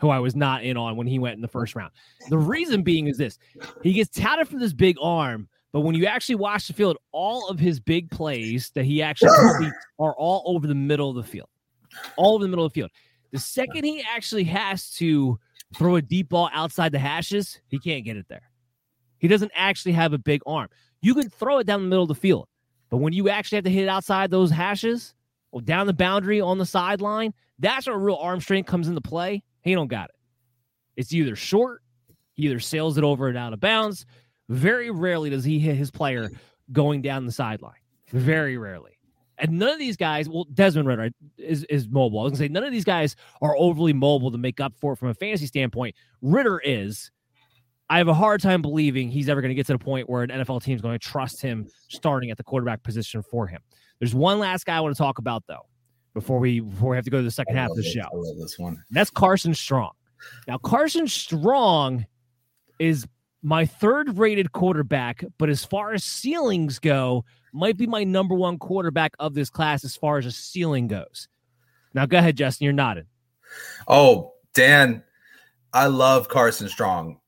[0.00, 1.92] who I was not in on when he went in the first round.
[2.28, 3.38] The reason being is this
[3.82, 7.48] he gets touted for this big arm, but when you actually watch the field, all
[7.48, 9.30] of his big plays that he actually
[9.98, 11.48] are all over the middle of the field.
[12.16, 12.90] All over the middle of the field.
[13.32, 15.38] The second he actually has to
[15.76, 18.50] throw a deep ball outside the hashes, he can't get it there.
[19.18, 20.68] He doesn't actually have a big arm.
[21.02, 22.48] You can throw it down the middle of the field,
[22.90, 25.14] but when you actually have to hit it outside those hashes
[25.52, 29.42] or down the boundary on the sideline, that's where real arm strength comes into play.
[29.62, 30.16] He don't got it.
[30.96, 31.82] It's either short,
[32.34, 34.06] he either sails it over and out of bounds.
[34.48, 36.30] Very rarely does he hit his player
[36.72, 37.74] going down the sideline.
[38.08, 38.98] Very rarely.
[39.40, 42.20] And none of these guys, well, Desmond Ridder is, is mobile.
[42.20, 44.92] I was gonna say none of these guys are overly mobile to make up for
[44.92, 45.96] it from a fantasy standpoint.
[46.22, 47.10] Ridder is.
[47.88, 50.22] I have a hard time believing he's ever going to get to the point where
[50.22, 53.60] an NFL team is going to trust him starting at the quarterback position for him.
[53.98, 55.66] There's one last guy I want to talk about though
[56.14, 58.02] before we before we have to go to the second half of the show.
[58.02, 58.82] I love this one.
[58.90, 59.92] That's Carson Strong.
[60.46, 62.06] Now Carson Strong
[62.78, 63.06] is
[63.42, 68.58] my third rated quarterback, but as far as ceilings go, might be my number one
[68.58, 71.28] quarterback of this class as far as a ceiling goes.
[71.94, 72.66] Now, go ahead, Justin.
[72.66, 73.06] You're nodding.
[73.88, 75.02] Oh, Dan,
[75.72, 77.20] I love Carson Strong.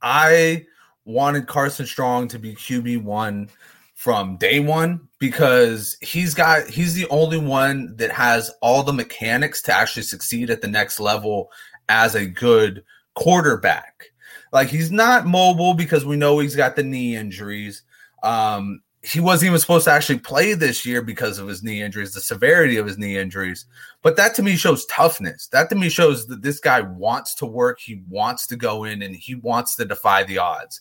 [0.00, 0.66] I
[1.04, 3.50] wanted Carson Strong to be QB1
[3.94, 9.62] from day one because he's got he's the only one that has all the mechanics
[9.62, 11.52] to actually succeed at the next level
[11.88, 12.82] as a good
[13.14, 14.06] quarterback.
[14.52, 17.82] Like he's not mobile because we know he's got the knee injuries.
[18.24, 22.14] Um, he wasn't even supposed to actually play this year because of his knee injuries,
[22.14, 23.66] the severity of his knee injuries.
[24.00, 25.48] But that to me shows toughness.
[25.48, 29.02] That to me shows that this guy wants to work, he wants to go in,
[29.02, 30.80] and he wants to defy the odds.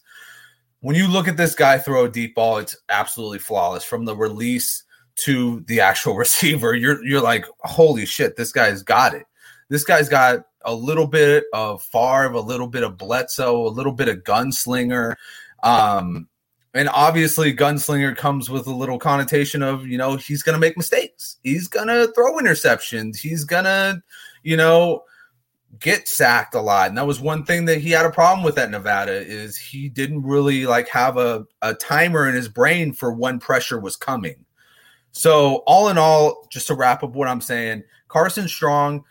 [0.81, 4.15] When you look at this guy throw a deep ball, it's absolutely flawless from the
[4.15, 4.83] release
[5.23, 6.75] to the actual receiver.
[6.75, 9.25] You're you're like, holy shit, this guy's got it.
[9.69, 13.93] This guy's got a little bit of Favre, a little bit of Bledsoe, a little
[13.93, 15.15] bit of gunslinger.
[15.63, 16.27] Um,
[16.73, 20.77] and obviously, gunslinger comes with a little connotation of, you know, he's going to make
[20.77, 21.37] mistakes.
[21.43, 23.17] He's going to throw interceptions.
[23.17, 24.01] He's going to,
[24.43, 25.03] you know,
[25.79, 26.89] get sacked a lot.
[26.89, 29.89] And that was one thing that he had a problem with at Nevada is he
[29.89, 34.45] didn't really like have a, a timer in his brain for when pressure was coming.
[35.11, 39.03] So all in all, just to wrap up what I'm saying, Carson Strong–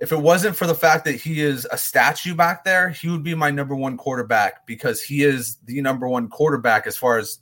[0.00, 3.22] if it wasn't for the fact that he is a statue back there, he would
[3.22, 7.40] be my number one quarterback because he is the number one quarterback as far as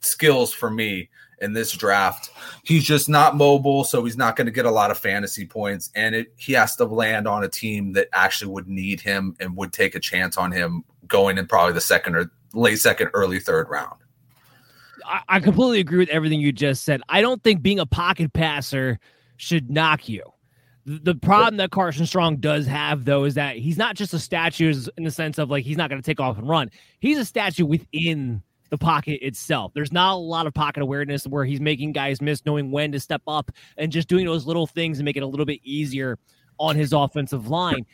[0.00, 2.30] skills for me in this draft.
[2.62, 5.90] He's just not mobile, so he's not going to get a lot of fantasy points,
[5.96, 9.56] and it, he has to land on a team that actually would need him and
[9.56, 13.40] would take a chance on him going in probably the second or late second, early
[13.40, 13.96] third round.
[15.04, 17.02] I, I completely agree with everything you just said.
[17.08, 19.00] I don't think being a pocket passer
[19.36, 20.22] should knock you.
[20.90, 24.72] The problem that Carson Strong does have, though, is that he's not just a statue
[24.96, 26.70] in the sense of like he's not going to take off and run.
[27.00, 29.72] He's a statue within the pocket itself.
[29.74, 33.00] There's not a lot of pocket awareness where he's making guys miss, knowing when to
[33.00, 36.18] step up and just doing those little things and make it a little bit easier
[36.58, 37.84] on his offensive line.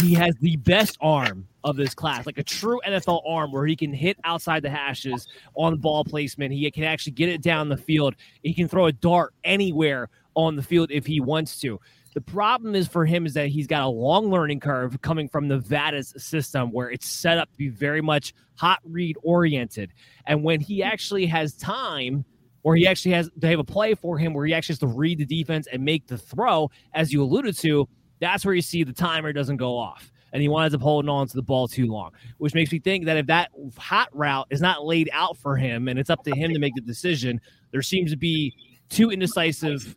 [0.00, 3.76] He has the best arm of this class, like a true NFL arm where he
[3.76, 6.54] can hit outside the hashes on ball placement.
[6.54, 8.14] He can actually get it down the field.
[8.42, 11.78] He can throw a dart anywhere on the field if he wants to.
[12.18, 15.46] The problem is for him is that he's got a long learning curve coming from
[15.46, 19.92] Nevada's system where it's set up to be very much hot read oriented.
[20.26, 22.24] And when he actually has time,
[22.64, 24.88] or he actually has they have a play for him where he actually has to
[24.88, 28.82] read the defense and make the throw, as you alluded to, that's where you see
[28.82, 30.10] the timer doesn't go off.
[30.32, 33.04] And he winds up holding on to the ball too long, which makes me think
[33.04, 36.34] that if that hot route is not laid out for him and it's up to
[36.34, 38.52] him to make the decision, there seems to be
[38.88, 39.94] two indecisive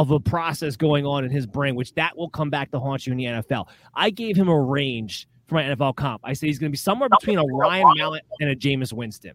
[0.00, 3.06] of a process going on in his brain, which that will come back to haunt
[3.06, 3.68] you in the NFL.
[3.94, 6.22] I gave him a range for my NFL comp.
[6.24, 9.34] I say he's going to be somewhere between a Ryan Mallett and a Jameis Winston.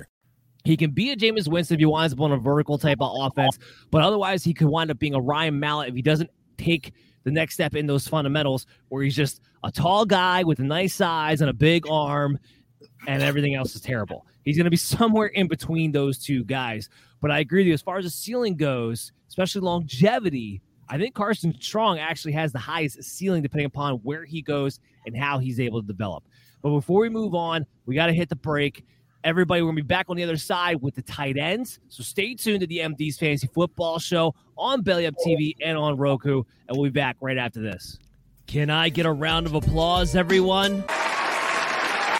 [0.63, 3.11] He can be a Jameis Winston if he winds up on a vertical type of
[3.13, 3.57] offense,
[3.89, 6.93] but otherwise he could wind up being a Ryan Mallett if he doesn't take
[7.23, 10.93] the next step in those fundamentals where he's just a tall guy with a nice
[10.93, 12.39] size and a big arm
[13.07, 14.25] and everything else is terrible.
[14.43, 16.89] He's going to be somewhere in between those two guys.
[17.21, 20.61] But I agree with you as far as the ceiling goes, especially longevity.
[20.89, 25.15] I think Carson Strong actually has the highest ceiling depending upon where he goes and
[25.15, 26.23] how he's able to develop.
[26.61, 28.85] But before we move on, we got to hit the break.
[29.23, 31.79] Everybody, we're going to be back on the other side with the tight ends.
[31.89, 35.95] So stay tuned to the MD's Fantasy Football Show on Belly Up TV and on
[35.97, 36.43] Roku.
[36.67, 37.99] And we'll be back right after this.
[38.47, 40.83] Can I get a round of applause, everyone?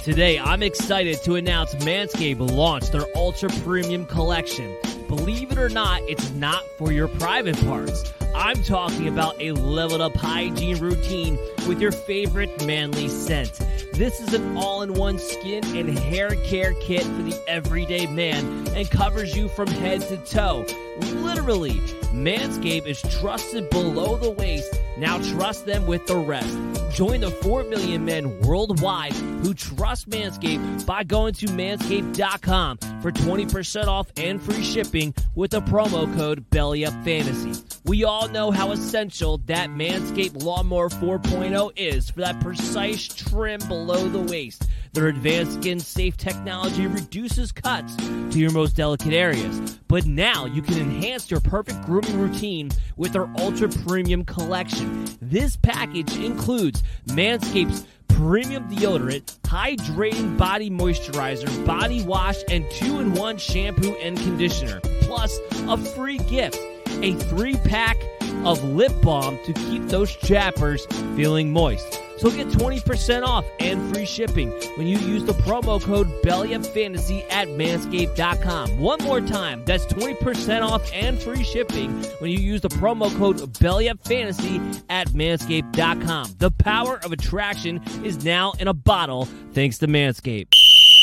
[0.04, 4.78] Today, I'm excited to announce Manscaped launched their Ultra Premium Collection.
[5.08, 8.14] Believe it or not, it's not for your private parts.
[8.34, 13.60] I'm talking about a leveled up hygiene routine with your favorite manly scent.
[13.94, 18.68] This is an all in one skin and hair care kit for the everyday man
[18.70, 20.66] and covers you from head to toe.
[21.00, 21.80] Literally,
[22.14, 24.80] Manscaped is trusted below the waist.
[24.98, 26.58] Now trust them with the rest.
[26.94, 33.88] Join the 4 million men worldwide who trust Manscaped by going to manscaped.com for 20%
[33.88, 37.82] off and free shipping with the promo code BELLYUPFANTASY.
[37.86, 44.08] We all know how essential that Manscaped Lawnmower 4.0 is for that precise trim below
[44.08, 44.68] the waist.
[44.94, 49.60] Their advanced skin safe technology reduces cuts to your most delicate areas.
[49.88, 55.08] But now you can enhance your perfect grooming routine with their ultra premium collection.
[55.22, 63.38] This package includes Manscaped's premium deodorant, hydrating body moisturizer, body wash, and two in one
[63.38, 66.60] shampoo and conditioner, plus a free gift
[67.02, 67.98] a three pack
[68.46, 70.86] of lip balm to keep those chappers
[71.16, 72.00] feeling moist.
[72.18, 77.48] So get 20% off and free shipping when you use the promo code BELLYUPFANTASY at
[77.48, 78.80] manscaped.com.
[78.80, 83.38] One more time, that's 20% off and free shipping when you use the promo code
[83.38, 86.36] BELLYUPFANTASY at manscaped.com.
[86.38, 90.54] The power of attraction is now in a bottle thanks to Manscaped.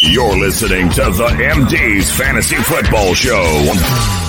[0.03, 4.28] You're listening to the MD's Fantasy Football Show.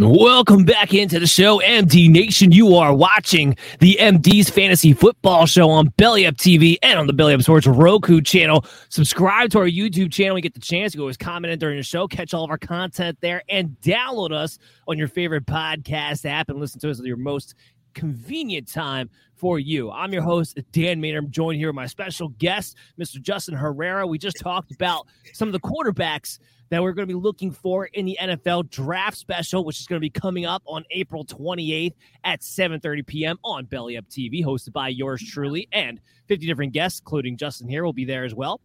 [0.00, 2.52] Welcome back into the show, MD Nation.
[2.52, 7.12] You are watching the MD's Fantasy Football Show on Belly Up TV and on the
[7.12, 8.64] Belly Up Sports Roku channel.
[8.90, 10.38] Subscribe to our YouTube channel.
[10.38, 10.92] You get the chance.
[10.92, 14.60] to always comment during the show, catch all of our content there, and download us
[14.86, 17.56] on your favorite podcast app and listen to us at your most
[17.94, 19.90] convenient time for you.
[19.90, 21.24] I'm your host, Dan Maynard.
[21.24, 23.20] I'm joined here with my special guest, Mr.
[23.20, 24.06] Justin Herrera.
[24.06, 26.38] We just talked about some of the quarterbacks
[26.70, 29.98] that we're going to be looking for in the NFL draft special, which is going
[29.98, 31.94] to be coming up on April 28th
[32.24, 33.38] at 7:30 p.m.
[33.44, 37.84] on Belly Up TV, hosted by yours truly and 50 different guests, including Justin here,
[37.84, 38.60] will be there as well.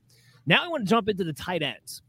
[0.46, 2.02] Now I want to jump into the tight ends,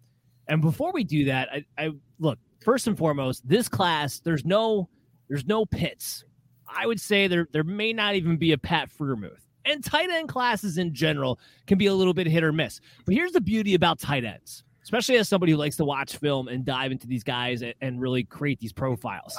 [0.49, 4.88] and before we do that, I, I look first and foremost, this class there's no
[5.28, 6.24] there's no Pitts.
[6.66, 9.40] I would say there there may not even be a Pat Freiermuth.
[9.66, 12.80] And tight end classes in general can be a little bit hit or miss.
[13.07, 16.47] But here's the beauty about tight ends especially as somebody who likes to watch film
[16.47, 19.37] and dive into these guys and, and really create these profiles.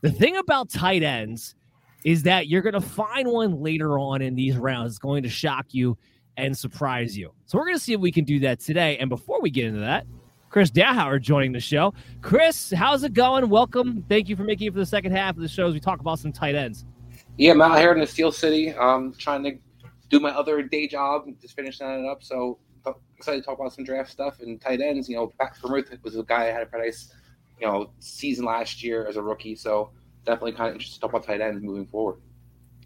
[0.00, 1.54] The thing about tight ends
[2.04, 5.28] is that you're going to find one later on in these rounds It's going to
[5.28, 5.98] shock you
[6.36, 7.32] and surprise you.
[7.46, 8.96] So we're going to see if we can do that today.
[8.98, 10.06] And before we get into that,
[10.50, 11.92] Chris Dowhauer joining the show.
[12.22, 13.48] Chris, how's it going?
[13.48, 14.04] Welcome.
[14.08, 16.00] Thank you for making it for the second half of the show as we talk
[16.00, 16.84] about some tight ends.
[17.36, 18.72] Yeah, I'm out here in the Steel City.
[18.72, 19.58] I'm trying to
[20.10, 22.22] do my other day job, just finishing that up.
[22.22, 22.58] So
[23.24, 25.08] excited to talk about some draft stuff and tight ends.
[25.08, 27.12] You know, Pat Freiermuth was a guy I had a pretty nice,
[27.58, 29.56] you know, season last year as a rookie.
[29.56, 29.90] So
[30.26, 32.20] definitely kind of interested to talk about tight ends moving forward.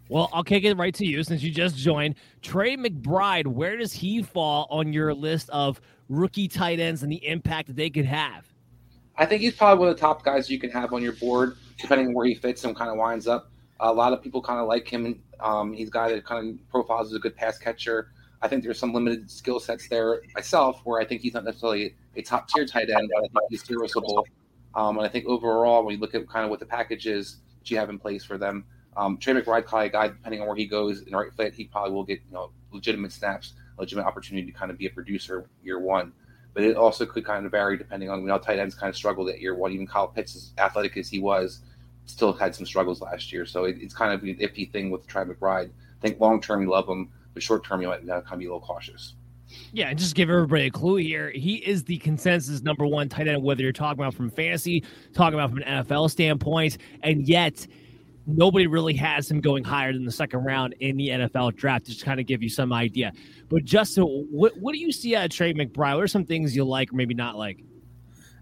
[0.07, 2.15] Well, I'll kick it right to you since you just joined.
[2.41, 7.23] Trey McBride, where does he fall on your list of rookie tight ends and the
[7.27, 8.47] impact that they could have?
[9.17, 11.57] I think he's probably one of the top guys you can have on your board,
[11.79, 13.51] depending on where he fits and kind of winds up.
[13.81, 15.21] A lot of people kind of like him.
[15.41, 18.11] Um, he's a guy that kind of profiles as a good pass catcher.
[18.41, 21.95] I think there's some limited skill sets there myself where I think he's not necessarily
[22.15, 24.25] a top tier tight end, but I think he's serviceable.
[24.75, 27.37] Um, and I think overall, when you look at kind of what the package is
[27.59, 28.65] that you have in place for them,
[28.95, 31.65] um, Trey McBride, probably a guy, depending on where he goes in right fit, he
[31.65, 35.49] probably will get you know legitimate snaps, legitimate opportunity to kind of be a producer
[35.63, 36.13] year one.
[36.53, 38.95] But it also could kind of vary depending on you know tight ends kind of
[38.95, 39.71] struggled at year one.
[39.71, 41.61] Even Kyle Pitts, as athletic as he was,
[42.05, 43.45] still had some struggles last year.
[43.45, 45.69] So it, it's kind of an iffy thing with Trey McBride.
[45.69, 47.09] I think long term you love him
[47.39, 49.15] but short term, you might kind of be a little cautious.
[49.71, 51.31] Yeah, and just give everybody a clue here.
[51.31, 54.83] He is the consensus number one tight end, whether you're talking about from fantasy,
[55.13, 57.65] talking about from an NFL standpoint, and yet
[58.27, 61.85] nobody really has him going higher than the second round in the NFL draft.
[61.85, 63.11] Just kind of give you some idea.
[63.47, 65.95] But Justin, what what do you see out of Trey McBride?
[65.95, 67.63] What are some things you like or maybe not like?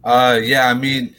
[0.04, 1.16] Uh, yeah, I mean,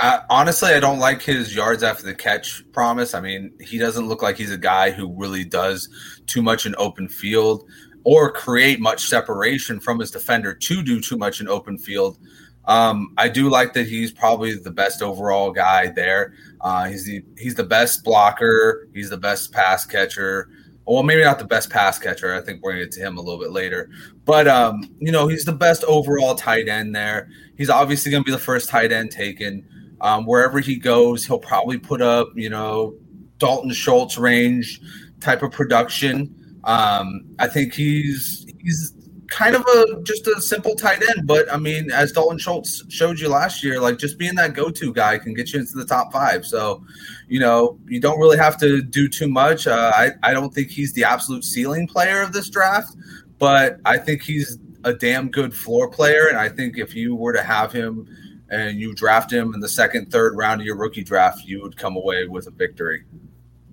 [0.00, 3.14] I, honestly, I don't like his yards after the catch promise.
[3.14, 5.88] I mean, he doesn't look like he's a guy who really does
[6.26, 7.68] too much in open field
[8.04, 12.18] or create much separation from his defender to do too much in open field.
[12.64, 16.34] Um, I do like that he's probably the best overall guy there.
[16.60, 18.88] Uh, he's the he's the best blocker.
[18.94, 20.48] He's the best pass catcher
[20.90, 22.34] well, maybe not the best pass catcher.
[22.34, 23.90] I think we're to get to him a little bit later.
[24.24, 27.28] But, um, you know, he's the best overall tight end there.
[27.56, 29.64] He's obviously going to be the first tight end taken.
[30.00, 32.94] Um, wherever he goes, he'll probably put up, you know,
[33.38, 34.80] Dalton Schultz range
[35.20, 36.34] type of production.
[36.64, 38.94] Um, I think he's he's
[39.30, 43.18] kind of a just a simple tight end, but I mean, as Dalton Schultz showed
[43.18, 46.12] you last year, like just being that go-to guy can get you into the top
[46.12, 46.44] five.
[46.44, 46.84] So,
[47.28, 49.66] you know, you don't really have to do too much.
[49.66, 52.94] Uh, I I don't think he's the absolute ceiling player of this draft,
[53.38, 57.32] but I think he's a damn good floor player, and I think if you were
[57.32, 58.06] to have him
[58.50, 61.76] and you draft him in the second, third round of your rookie draft, you would
[61.76, 63.04] come away with a victory.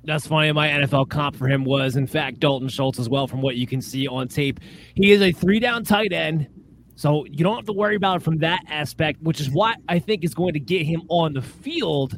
[0.04, 0.52] That's funny.
[0.54, 3.68] My NFL comp for him was, in fact, Dalton Schultz as well, from what you
[3.68, 4.60] can see on tape.
[4.96, 6.48] He is a three down tight end.
[6.96, 10.00] So you don't have to worry about it from that aspect, which is what I
[10.00, 12.18] think is going to get him on the field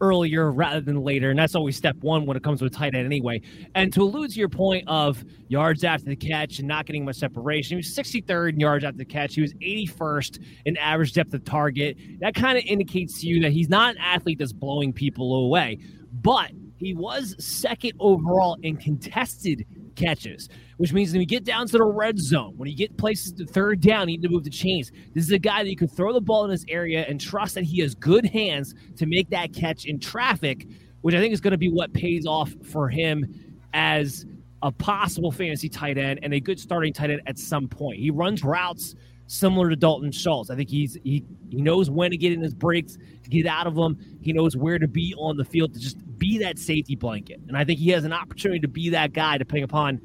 [0.00, 1.30] earlier rather than later.
[1.30, 3.40] And that's always step one when it comes to a tight end anyway.
[3.74, 7.16] And to allude to your point of yards after the catch and not getting much
[7.16, 9.34] separation, he was 63rd in yards after the catch.
[9.34, 11.96] He was 81st in average depth of target.
[12.20, 15.78] That kind of indicates to you that he's not an athlete that's blowing people away.
[16.12, 20.48] But he was second overall in contested catches,
[20.80, 23.44] which means when you get down to the red zone, when you get places to
[23.44, 24.90] third down, you need to move the chains.
[25.12, 27.54] This is a guy that you can throw the ball in this area and trust
[27.56, 30.66] that he has good hands to make that catch in traffic,
[31.02, 33.26] which I think is going to be what pays off for him
[33.74, 34.24] as
[34.62, 37.98] a possible fantasy tight end and a good starting tight end at some point.
[37.98, 38.94] He runs routes
[39.26, 40.48] similar to Dalton Schultz.
[40.48, 42.96] I think he's he he knows when to get in his breaks,
[43.28, 43.98] get out of them.
[44.22, 47.38] He knows where to be on the field to just be that safety blanket.
[47.48, 50.00] And I think he has an opportunity to be that guy depending upon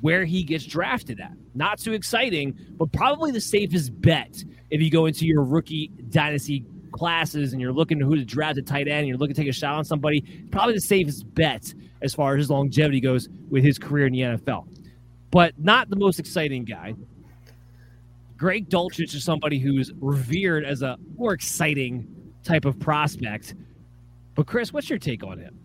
[0.00, 1.32] where he gets drafted at.
[1.54, 6.64] Not too exciting, but probably the safest bet if you go into your rookie dynasty
[6.92, 9.40] classes and you're looking to who to draft a tight end and you're looking to
[9.40, 10.20] take a shot on somebody,
[10.50, 11.72] probably the safest bet
[12.02, 14.66] as far as his longevity goes with his career in the NFL.
[15.30, 16.94] But not the most exciting guy.
[18.36, 22.08] Greg Dulcich is somebody who's revered as a more exciting
[22.42, 23.54] type of prospect.
[24.34, 25.58] But Chris, what's your take on him?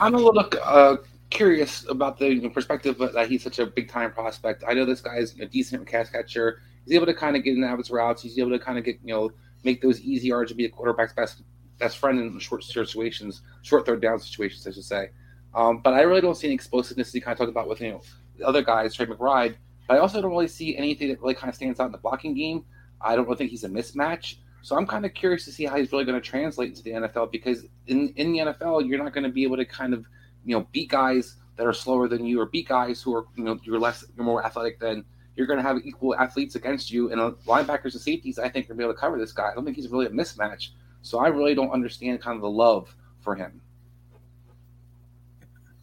[0.00, 0.96] I'm a little uh,
[1.30, 4.64] curious about the perspective that he's such a big time prospect.
[4.66, 6.60] I know this guy is a decent pass catcher.
[6.84, 8.22] He's able to kind of get in his routes.
[8.22, 9.30] He's able to kind of get you know
[9.64, 11.42] make those easy yards and be a quarterback's best
[11.78, 15.10] best friend in short situations, short third down situations, I should say.
[15.54, 17.92] Um, but I really don't see any explosiveness he kind of talked about with you
[17.92, 18.02] know
[18.36, 19.56] the other guys, Trey McBride.
[19.86, 21.98] But I also don't really see anything that really kind of stands out in the
[21.98, 22.64] blocking game.
[23.00, 24.36] I don't really think he's a mismatch.
[24.62, 26.90] So I'm kind of curious to see how he's really going to translate into the
[26.90, 30.04] NFL because in, in the NFL, you're not going to be able to kind of,
[30.48, 33.44] you know, beat guys that are slower than you or beat guys who are, you
[33.44, 35.04] know, you're less, you're more athletic than
[35.36, 37.12] you're going to have equal athletes against you.
[37.12, 39.30] And uh, linebackers and safeties, I think, are going to be able to cover this
[39.30, 39.50] guy.
[39.50, 40.70] I don't think he's really a mismatch.
[41.02, 43.60] So I really don't understand kind of the love for him.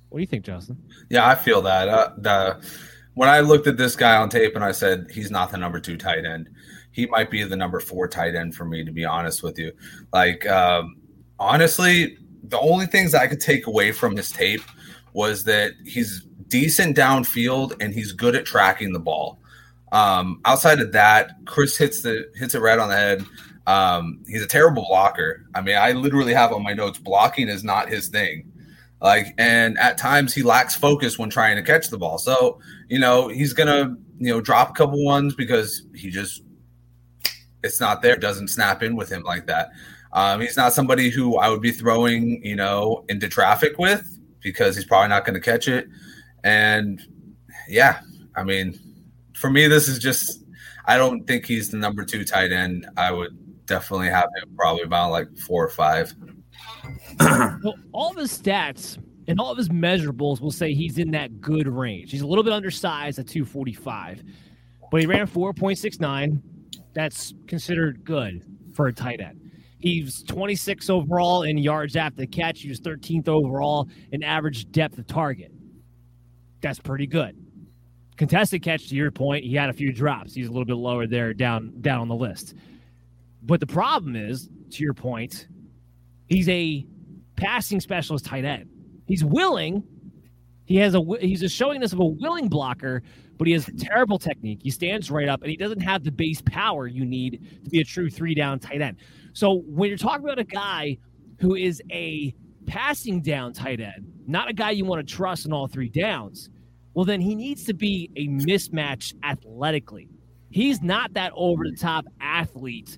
[0.09, 0.81] What do you think, Justin?
[1.09, 1.87] Yeah, I feel that.
[1.87, 2.65] Uh, the
[3.13, 5.79] when I looked at this guy on tape and I said he's not the number
[5.79, 6.49] two tight end,
[6.91, 9.73] he might be the number four tight end for me, to be honest with you.
[10.11, 10.97] Like, um,
[11.37, 12.17] honestly,
[12.49, 14.61] the only things I could take away from his tape
[15.13, 19.39] was that he's decent downfield and he's good at tracking the ball.
[19.91, 23.25] Um, outside of that, Chris hits the hits it right on the head.
[23.67, 25.45] Um, he's a terrible blocker.
[25.55, 28.51] I mean, I literally have on my notes blocking is not his thing.
[29.01, 32.17] Like, and at times he lacks focus when trying to catch the ball.
[32.17, 36.41] So, you know, he's gonna, you know, drop a couple ones because he just
[37.63, 39.69] it's not there, doesn't snap in with him like that.
[40.15, 44.75] Um, he's not somebody who I would be throwing, you know, into traffic with because
[44.75, 45.87] he's probably not going to catch it.
[46.45, 47.01] And
[47.67, 47.99] yeah,
[48.35, 48.79] I mean,
[49.33, 50.43] for me, this is just
[50.85, 52.87] I don't think he's the number two tight end.
[52.95, 56.13] I would definitely have him probably about like four or five.
[57.19, 58.97] well, all of his stats
[59.27, 62.11] and all of his measurables will say he's in that good range.
[62.11, 64.23] He's a little bit undersized at 245,
[64.91, 66.41] but he ran 4.69.
[66.93, 68.43] That's considered good
[68.73, 69.44] for a tight end.
[69.79, 72.61] He's 26 overall in yards after the catch.
[72.61, 75.51] He was 13th overall in average depth of target.
[76.61, 77.37] That's pretty good.
[78.17, 80.33] Contested catch, to your point, he had a few drops.
[80.33, 82.55] He's a little bit lower there down down on the list.
[83.43, 85.47] But the problem is, to your point,
[86.27, 86.85] he's a
[87.35, 88.69] passing specialist tight end.
[89.05, 89.83] He's willing.
[90.65, 93.03] He has a he's a showingness of a willing blocker,
[93.37, 94.61] but he has terrible technique.
[94.63, 97.81] He stands right up, and he doesn't have the base power you need to be
[97.81, 98.97] a true three down tight end.
[99.35, 100.97] So when you're talking about a guy
[101.41, 102.33] who is a
[102.65, 106.49] passing down tight end, not a guy you want to trust in all three downs,
[106.93, 110.07] well then he needs to be a mismatch athletically.
[110.49, 112.97] He's not that over the top athlete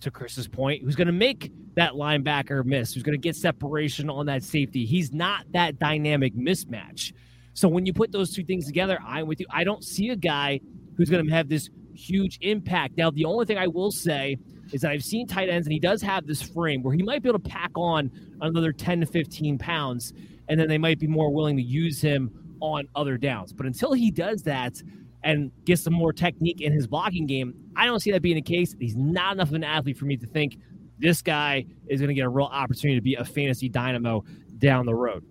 [0.00, 4.08] to Chris's point, who's going to make that linebacker miss, who's going to get separation
[4.08, 4.86] on that safety.
[4.86, 7.12] He's not that dynamic mismatch.
[7.54, 9.46] So when you put those two things together, I'm with you.
[9.50, 10.60] I don't see a guy
[10.96, 12.96] who's going to have this huge impact.
[12.96, 14.38] Now, the only thing I will say
[14.72, 17.22] is that I've seen tight ends, and he does have this frame where he might
[17.22, 18.10] be able to pack on
[18.40, 20.12] another 10 to 15 pounds,
[20.48, 23.52] and then they might be more willing to use him on other downs.
[23.52, 24.82] But until he does that
[25.24, 28.42] and gets some more technique in his blocking game, I don't see that being the
[28.42, 28.74] case.
[28.78, 30.58] He's not enough of an athlete for me to think
[30.98, 34.24] this guy is going to get a real opportunity to be a fantasy dynamo
[34.58, 35.24] down the road.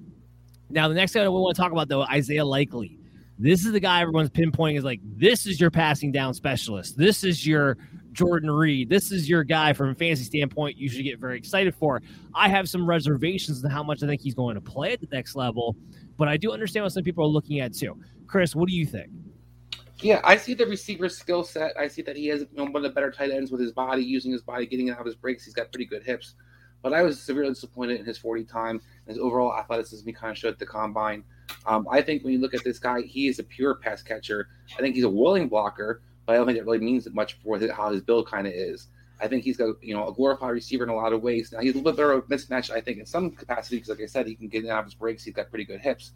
[0.70, 2.98] Now, the next guy that we want to talk about, though, Isaiah Likely.
[3.40, 6.96] This is the guy everyone's pinpointing is like, this is your passing down specialist.
[6.96, 7.78] This is your
[8.12, 8.90] Jordan Reed.
[8.90, 12.02] This is your guy from a fantasy standpoint you should get very excited for.
[12.34, 15.08] I have some reservations on how much I think he's going to play at the
[15.12, 15.76] next level,
[16.18, 17.98] but I do understand what some people are looking at too.
[18.28, 19.10] Chris, what do you think?
[20.02, 21.78] Yeah, I see the receiver skill set.
[21.78, 24.32] I see that he has one of the better tight ends with his body, using
[24.32, 25.46] his body, getting out of his breaks.
[25.46, 26.34] He's got pretty good hips.
[26.82, 28.82] But I was severely disappointed in his 40 time.
[29.08, 31.24] His overall athleticism he kind of showed at the combine.
[31.68, 34.48] Um, I think when you look at this guy, he is a pure pass catcher.
[34.76, 37.60] I think he's a willing blocker, but I don't think it really means much for
[37.72, 38.88] how his build kind of is.
[39.20, 41.52] I think he's got you know a glorified receiver in a lot of ways.
[41.52, 44.02] Now he's a little bit better of mismatch, I think, in some capacity because, like
[44.02, 45.24] I said, he can get out of his breaks.
[45.24, 46.14] He's got pretty good hips,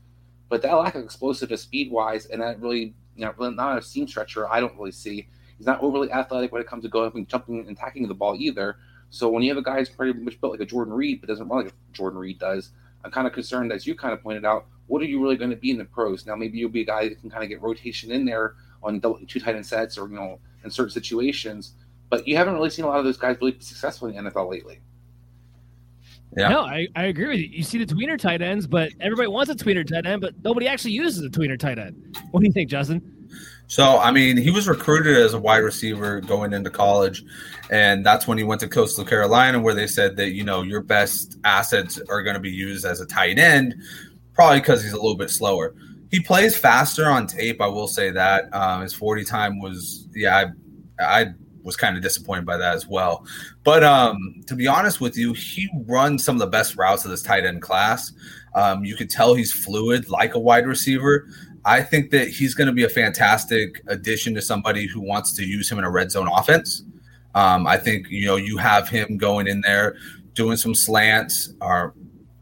[0.50, 4.08] but that lack of explosiveness speed wise, and that really you know not a seam
[4.08, 5.28] stretcher, I don't really see.
[5.58, 8.14] He's not overly athletic when it comes to going up and jumping and attacking the
[8.14, 8.78] ball either.
[9.10, 11.28] So when you have a guy who's pretty much built like a Jordan Reed, but
[11.28, 12.72] doesn't run like a Jordan Reed does,
[13.06, 15.52] I'm kind of concerned, as you kind of pointed out, what are you really going
[15.52, 16.26] to be in the pros?
[16.26, 19.00] Now, maybe you'll be a guy that can kind of get rotation in there on
[19.00, 21.74] double, two tight end sets or, you know, in certain situations.
[22.10, 24.30] But you haven't really seen a lot of those guys really be successful in the
[24.30, 24.80] NFL lately.
[26.38, 26.50] Yeah.
[26.50, 27.48] No, I, I agree with you.
[27.48, 30.68] You see the tweener tight ends, but everybody wants a tweener tight end, but nobody
[30.68, 32.18] actually uses a tweener tight end.
[32.32, 33.02] What do you think, Justin?
[33.68, 37.24] So, I mean, he was recruited as a wide receiver going into college,
[37.72, 40.82] and that's when he went to Coastal Carolina, where they said that you know your
[40.82, 43.76] best assets are going to be used as a tight end,
[44.34, 45.74] probably because he's a little bit slower.
[46.12, 47.62] He plays faster on tape.
[47.62, 50.52] I will say that um, his forty time was yeah,
[51.00, 51.34] I, I
[51.64, 53.26] was kind of disappointed by that as well.
[53.64, 57.12] But um, to be honest with you, he runs some of the best routes of
[57.12, 58.14] this tight end class.
[58.54, 61.28] Um, you could tell he's fluid like a wide receiver.
[61.66, 65.44] I think that he's going to be a fantastic addition to somebody who wants to
[65.44, 66.84] use him in a red zone offense.
[67.34, 69.98] Um, I think you know you have him going in there
[70.36, 71.94] doing some slants or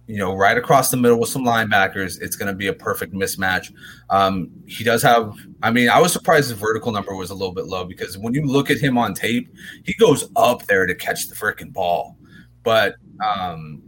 [0.08, 2.22] you know right across the middle with some linebackers.
[2.22, 3.74] It's going to be a perfect mismatch.
[4.10, 5.36] Um, he does have.
[5.62, 8.34] I mean, I was surprised the vertical number was a little bit low because when
[8.34, 12.18] you look at him on tape, he goes up there to catch the freaking ball.
[12.64, 13.82] But um,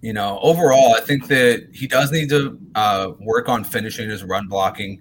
[0.00, 4.24] you know, overall, I think that he does need to uh, work on finishing his
[4.24, 5.00] run blocking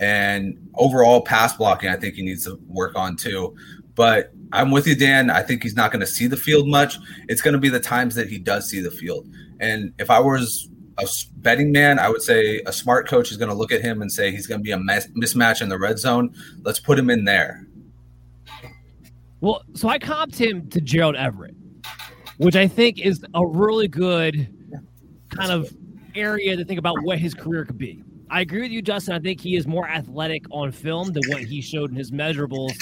[0.00, 1.90] and overall pass blocking.
[1.90, 3.54] I think he needs to work on too.
[3.94, 5.30] But I'm with you, Dan.
[5.30, 6.98] I think he's not going to see the field much.
[7.28, 9.28] It's going to be the times that he does see the field.
[9.60, 10.68] And if I was
[10.98, 14.02] a betting man, I would say a smart coach is going to look at him
[14.02, 16.34] and say he's going to be a mismatch in the red zone.
[16.62, 17.66] Let's put him in there.
[19.40, 21.54] Well, so I comped him to Gerald Everett
[22.38, 24.48] which I think is a really good
[25.30, 25.76] kind of
[26.14, 28.02] area to think about what his career could be.
[28.30, 29.14] I agree with you, Justin.
[29.14, 32.72] I think he is more athletic on film than what he showed in his measurables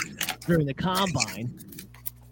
[0.47, 1.59] during the combine.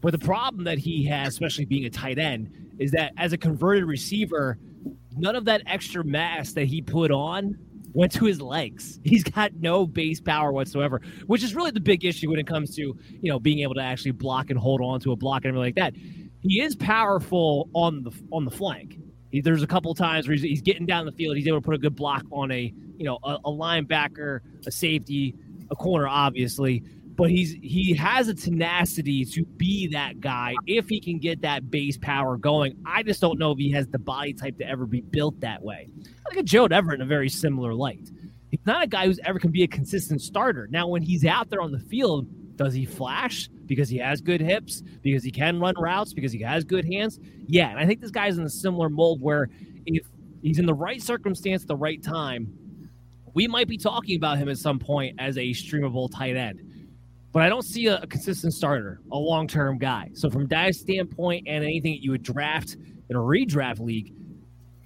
[0.00, 3.38] But the problem that he has, especially being a tight end, is that as a
[3.38, 4.58] converted receiver,
[5.16, 7.58] none of that extra mass that he put on
[7.94, 8.98] went to his legs.
[9.04, 12.74] He's got no base power whatsoever, which is really the big issue when it comes
[12.76, 15.56] to, you know, being able to actually block and hold on to a block and
[15.56, 15.94] everything like that
[16.44, 18.98] he is powerful on the on the flank.
[19.30, 21.36] He, there's a couple times where he's, he's, getting down the field.
[21.36, 24.70] He's able to put a good block on a you know a, a linebacker, a
[24.70, 25.34] safety,
[25.70, 26.84] a corner, obviously.
[27.16, 31.70] But he's he has a tenacity to be that guy if he can get that
[31.70, 32.76] base power going.
[32.84, 35.62] I just don't know if he has the body type to ever be built that
[35.62, 35.88] way.
[36.04, 38.10] I look at Joe Everett in a very similar light.
[38.50, 40.68] He's not a guy who's ever can be a consistent starter.
[40.70, 44.40] Now, when he's out there on the field, does he flash because he has good
[44.40, 47.18] hips, because he can run routes, because he has good hands?
[47.46, 49.48] Yeah, and I think this guy's in a similar mold where
[49.86, 50.06] if
[50.42, 52.52] he's in the right circumstance at the right time,
[53.34, 56.60] we might be talking about him at some point as a streamable tight end.
[57.34, 60.08] But I don't see a, a consistent starter, a long term guy.
[60.14, 62.76] So, from that standpoint and anything that you would draft
[63.10, 64.14] in a redraft league,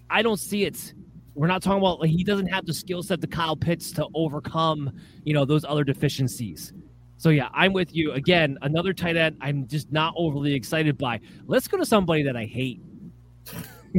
[0.09, 0.95] I don't see it.
[1.35, 4.09] We're not talking about like he doesn't have the skill set to Kyle Pitts to
[4.15, 4.91] overcome,
[5.25, 6.73] you know, those other deficiencies.
[7.19, 8.13] So yeah, I'm with you.
[8.13, 11.21] Again, another tight end I'm just not overly excited by.
[11.47, 12.81] Let's go to somebody that I hate.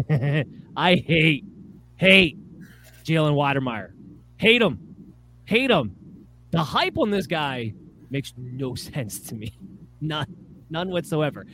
[0.76, 1.46] I hate,
[1.98, 2.40] hate
[3.04, 3.92] Jalen Wydermyer.
[4.38, 5.14] Hate him.
[5.46, 5.96] Hate him.
[6.50, 7.74] The hype on this guy
[8.10, 9.58] makes no sense to me.
[10.02, 10.36] None.
[10.70, 11.46] None whatsoever.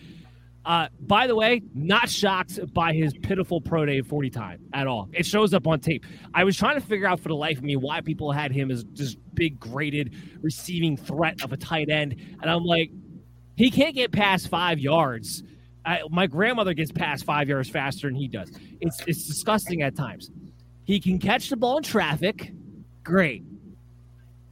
[0.65, 5.07] Uh, by the way, not shocked by his pitiful pro day 40 time at all.
[5.13, 6.03] It shows up on tape.
[6.33, 8.71] I was trying to figure out for the life of me why people had him
[8.71, 12.15] as this big graded receiving threat of a tight end.
[12.41, 12.89] And I'm like,
[13.55, 15.43] he can't get past five yards.
[15.85, 18.51] I, my grandmother gets past five yards faster than he does.
[18.81, 20.31] It's it's disgusting at times.
[20.85, 22.51] He can catch the ball in traffic.
[23.03, 23.43] Great.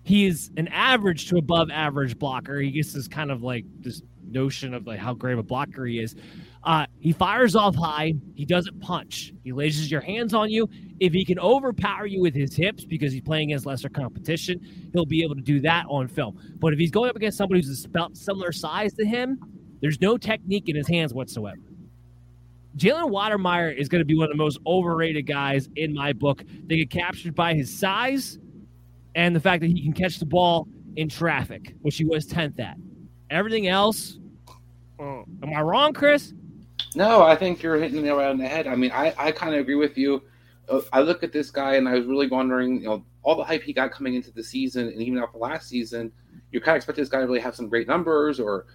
[0.03, 2.59] He is an average to above average blocker.
[2.59, 5.85] He gets this kind of like this notion of like how great of a blocker
[5.85, 6.15] he is.
[6.63, 8.13] Uh, he fires off high.
[8.35, 9.33] He doesn't punch.
[9.43, 10.69] He lays your hands on you.
[10.99, 15.05] If he can overpower you with his hips because he's playing against lesser competition, he'll
[15.05, 16.37] be able to do that on film.
[16.59, 19.39] But if he's going up against somebody who's a similar size to him,
[19.81, 21.59] there's no technique in his hands whatsoever.
[22.77, 26.43] Jalen Wydermyer is going to be one of the most overrated guys in my book.
[26.65, 28.39] They get captured by his size
[29.15, 32.59] and the fact that he can catch the ball in traffic, which he was 10th
[32.59, 32.77] at.
[33.29, 34.19] Everything else,
[34.99, 36.33] uh, am I wrong, Chris?
[36.95, 38.67] No, I think you're hitting it right on the head.
[38.67, 40.21] I mean, I, I kind of agree with you.
[40.69, 43.43] Uh, I look at this guy and I was really wondering, you know, all the
[43.43, 46.11] hype he got coming into the season and even after last season,
[46.51, 48.67] you kind of expect this guy to really have some great numbers or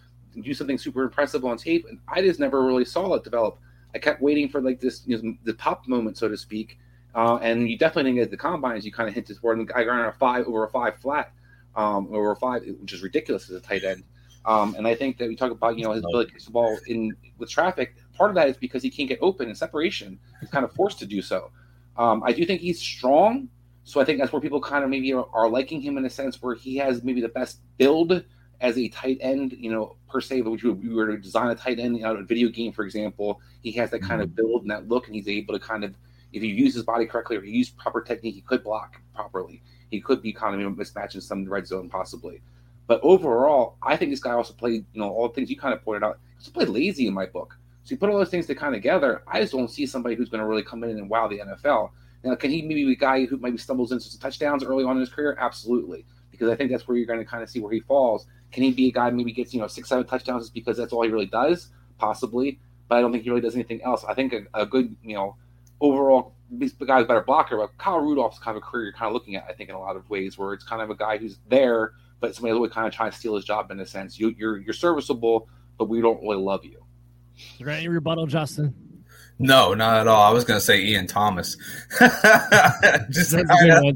[0.42, 1.86] do something super impressive on tape.
[1.88, 3.58] And I just never really saw it develop.
[3.94, 6.78] I kept waiting for like this, you know, the pop moment, so to speak.
[7.18, 8.86] Uh, and you definitely didn't get the combines.
[8.86, 11.32] You kind of hinted for, and the guy got a five over a five flat,
[11.74, 14.04] um, over a five, which is ridiculous as a tight end.
[14.44, 16.52] Um, and I think that we talk about, you know, his ability to catch the
[16.52, 17.96] ball in with traffic.
[18.16, 20.16] Part of that is because he can't get open in separation.
[20.38, 21.50] He's kind of forced to do so.
[21.96, 23.48] Um, I do think he's strong.
[23.82, 26.10] So I think that's where people kind of maybe are, are, liking him in a
[26.10, 28.22] sense where he has maybe the best build
[28.60, 31.80] as a tight end, you know, per se, which we were to design a tight
[31.80, 34.36] end out of a video game, for example, he has that kind of mm-hmm.
[34.36, 35.96] build and that look, and he's able to kind of,
[36.32, 39.62] if he uses his body correctly or he uses proper technique, he could block properly.
[39.90, 42.40] He could be kind of you know, mismatching some red zone possibly.
[42.86, 45.74] But overall, I think this guy also played, you know, all the things you kind
[45.74, 46.18] of pointed out.
[46.30, 47.58] He also played lazy in my book.
[47.84, 49.22] So you put all those things to kind of together.
[49.26, 51.90] I just don't see somebody who's going to really come in and wow the NFL.
[52.24, 54.96] Now, can he maybe be a guy who maybe stumbles into some touchdowns early on
[54.96, 55.36] in his career?
[55.38, 58.26] Absolutely, because I think that's where you're going to kind of see where he falls.
[58.52, 61.02] Can he be a guy maybe gets you know six, seven touchdowns because that's all
[61.02, 61.70] he really does?
[61.98, 62.58] Possibly,
[62.88, 64.04] but I don't think he really does anything else.
[64.04, 65.36] I think a, a good, you know,
[65.80, 67.56] overall this guy's better blocker.
[67.56, 69.74] But Kyle Rudolph's kind of a career you're kind of looking at, I think, in
[69.74, 72.70] a lot of ways, where it's kind of a guy who's there but somebody would
[72.70, 74.18] kind of try to steal his job in a sense.
[74.18, 76.84] You, you're you're serviceable, but we don't really love you.
[77.36, 78.74] Is there any rebuttal, Justin?
[79.38, 80.22] No, not at all.
[80.22, 81.56] I was going to say Ian Thomas.
[83.10, 83.92] just kinda,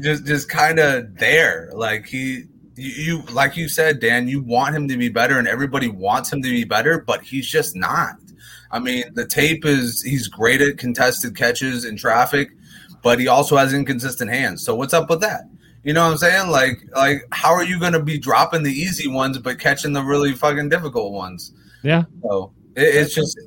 [0.00, 2.44] just just kind of there, like he.
[2.76, 4.26] You, you like you said, Dan.
[4.26, 7.46] You want him to be better, and everybody wants him to be better, but he's
[7.46, 8.16] just not.
[8.74, 12.50] I mean, the tape is he's great at contested catches in traffic,
[13.02, 14.64] but he also has inconsistent hands.
[14.64, 15.44] So what's up with that?
[15.84, 16.50] You know what I'm saying?
[16.50, 20.02] Like, like how are you going to be dropping the easy ones but catching the
[20.02, 21.52] really fucking difficult ones?
[21.84, 22.02] Yeah.
[22.22, 23.38] So it, it's just,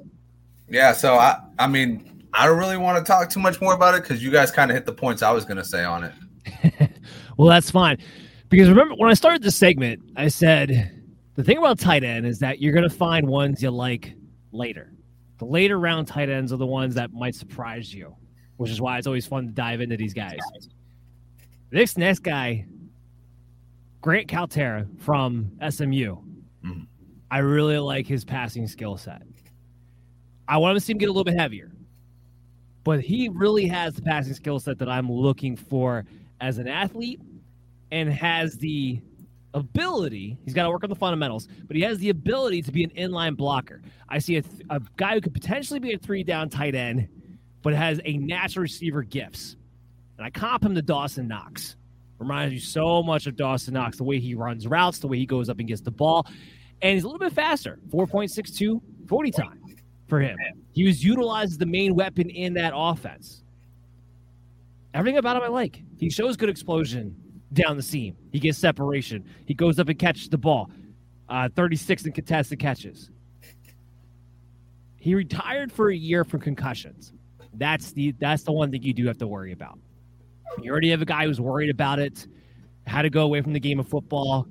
[0.69, 0.93] yeah.
[0.93, 4.03] So I, I mean, I don't really want to talk too much more about it
[4.03, 6.91] because you guys kind of hit the points I was going to say on it.
[7.38, 7.97] well, that's fine
[8.49, 10.91] because remember when I started this segment, I said
[11.36, 14.13] the thing about tight end is that you're going to find ones you like
[14.51, 14.93] later.
[15.38, 18.15] The later round tight ends are the ones that might surprise you,
[18.57, 20.39] which is why it's always fun to dive into these guys.
[21.69, 22.65] This next guy,
[24.01, 26.83] Grant Calcaterra from SMU, mm-hmm.
[27.29, 29.21] I really like his passing skill set.
[30.47, 31.71] I want to see him get a little bit heavier,
[32.83, 36.05] but he really has the passing skill set that I'm looking for
[36.39, 37.19] as an athlete
[37.91, 39.01] and has the
[39.58, 40.38] ability.
[40.43, 42.91] He's got to work on the fundamentals, but he has the ability to be an
[42.91, 43.82] inline blocker.
[44.10, 47.08] I see a, th- a guy who could potentially be a three down tight end,
[47.62, 49.58] but has a natural receiver gifts.
[50.18, 51.76] And I comp him to Dawson Knox.
[52.20, 55.26] Reminds you so much of Dawson Knox, the way he runs routes, the way he
[55.26, 56.26] goes up and gets the ball.
[56.82, 59.62] And he's a little bit faster 4.62 40 time
[60.08, 60.38] for him.
[60.72, 63.43] He was utilized as the main weapon in that offense.
[64.93, 65.84] Everything about him I like.
[65.97, 67.16] He shows good explosion
[67.53, 68.15] down the seam.
[68.31, 69.25] He gets separation.
[69.45, 70.69] He goes up and catches the ball.
[71.29, 73.09] Uh, 36 in contested catches.
[74.97, 77.13] He retired for a year from concussions.
[77.53, 79.79] That's the that's the one thing you do have to worry about.
[80.61, 82.27] You already have a guy who's worried about it,
[82.85, 84.47] had to go away from the game of football,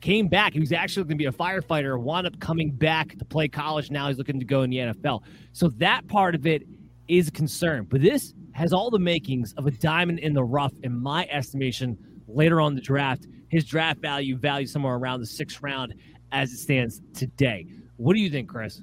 [0.00, 0.52] came back.
[0.52, 3.90] He was actually going to be a firefighter, wound up coming back to play college.
[3.90, 5.22] Now he's looking to go in the NFL.
[5.52, 6.64] So that part of it
[7.08, 7.86] is a concern.
[7.88, 11.98] But this has all the makings of a diamond in the rough, in my estimation,
[12.26, 13.26] later on the draft.
[13.48, 15.94] His draft value value somewhere around the sixth round
[16.32, 17.66] as it stands today.
[17.96, 18.80] What do you think, Chris?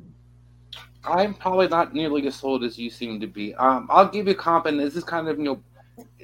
[1.03, 3.53] I'm probably not nearly as sold as you seem to be.
[3.55, 5.63] Um, I'll give you a comp, and this is kind of you know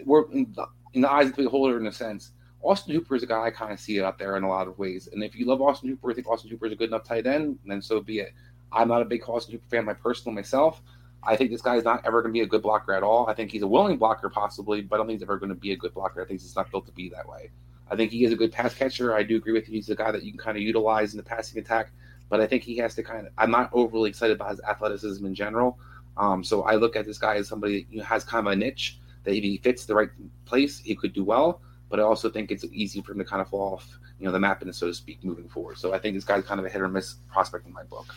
[0.05, 2.31] we're in the, in the eyes of the beholder in a sense.
[2.61, 4.77] Austin Hooper is a guy I kind of see out there in a lot of
[4.77, 5.09] ways.
[5.11, 7.25] And if you love Austin Hooper, I think Austin Hooper is a good enough tight
[7.25, 8.33] end, then so be it.
[8.71, 10.81] I'm not a big Austin Hooper fan, my personal myself.
[11.23, 13.27] I think this guy is not ever going to be a good blocker at all.
[13.27, 15.55] I think he's a willing blocker, possibly, but I don't think he's ever going to
[15.55, 16.21] be a good blocker.
[16.21, 17.51] I think he's not built to be that way.
[17.91, 19.15] I think he is a good pass catcher.
[19.15, 19.75] I do agree with you.
[19.75, 21.91] He's a guy that you can kind of utilize in the passing attack,
[22.29, 23.33] but I think he has to kind of.
[23.37, 25.77] I'm not overly excited about his athleticism in general.
[26.17, 28.53] Um, so I look at this guy as somebody that you know, has kind of
[28.53, 30.09] a niche that if he fits the right
[30.45, 31.61] place, he could do well.
[31.89, 34.31] But I also think it's easy for him to kind of fall off, you know,
[34.31, 35.77] the map, and so to speak, moving forward.
[35.77, 38.13] So I think this guy's kind of a hit or miss prospect in my book.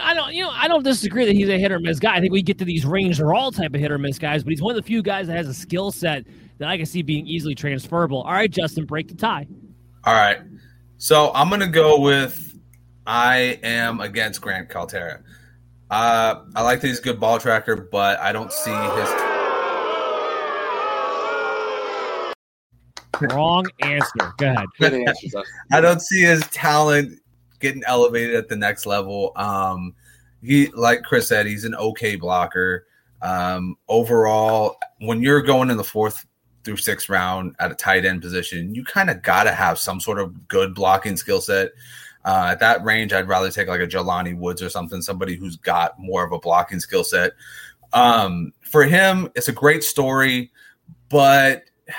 [0.00, 2.16] I don't, you know, I don't disagree that he's a hit or miss guy.
[2.16, 4.42] I think we get to these range are all type of hit or miss guys,
[4.42, 6.24] but he's one of the few guys that has a skill set
[6.58, 8.22] that I can see being easily transferable.
[8.22, 9.46] All right, Justin, break the tie.
[10.04, 10.38] All right,
[10.96, 12.58] so I'm gonna go with
[13.06, 15.22] I am against Grant Calcaterra.
[15.90, 19.10] Uh, I like that he's a good ball tracker, but I don't see his.
[23.32, 24.34] Wrong answer.
[24.38, 24.66] Go ahead.
[24.78, 25.44] Good answer.
[25.72, 27.20] I don't see his talent
[27.64, 29.32] getting elevated at the next level.
[29.36, 29.94] Um,
[30.42, 32.86] he, like Chris said, he's an okay blocker.
[33.22, 36.26] Um, overall, when you're going in the fourth
[36.62, 39.98] through sixth round at a tight end position, you kind of got to have some
[39.98, 41.72] sort of good blocking skill set.
[42.26, 45.56] Uh, at that range, I'd rather take like a Jelani Woods or something, somebody who's
[45.56, 47.32] got more of a blocking skill set.
[47.92, 50.52] Um, for him, it's a great story,
[51.08, 51.64] but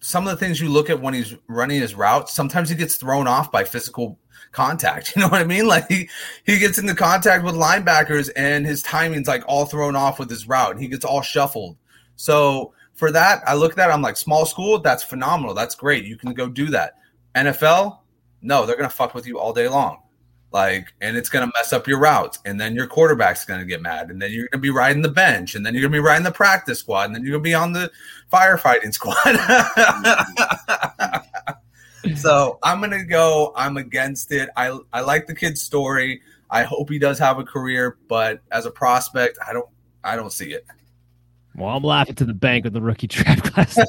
[0.00, 2.96] some of the things you look at when he's running his routes, sometimes he gets
[2.96, 4.18] thrown off by physical
[4.52, 5.12] contact.
[5.16, 5.66] You know what I mean?
[5.66, 6.08] Like he,
[6.44, 10.46] he gets into contact with linebackers and his timing's like all thrown off with his
[10.46, 11.76] route he gets all shuffled.
[12.16, 15.54] So for that, I look at that, I'm like, small school, that's phenomenal.
[15.54, 16.04] That's great.
[16.04, 16.98] You can go do that.
[17.34, 17.98] NFL,
[18.42, 19.98] no, they're gonna fuck with you all day long.
[20.52, 24.10] Like, and it's gonna mess up your routes, and then your quarterback's gonna get mad,
[24.10, 26.30] and then you're gonna be riding the bench, and then you're gonna be riding the
[26.30, 27.90] practice squad, and then you're gonna be on the
[28.30, 29.16] firefighting squad.
[32.16, 33.52] so I'm gonna go.
[33.56, 34.48] I'm against it.
[34.56, 36.22] I I like the kid's story.
[36.50, 39.68] I hope he does have a career, but as a prospect, I don't
[40.04, 40.66] I don't see it.
[41.56, 43.74] Well, I'm laughing to the bank with the rookie draft class.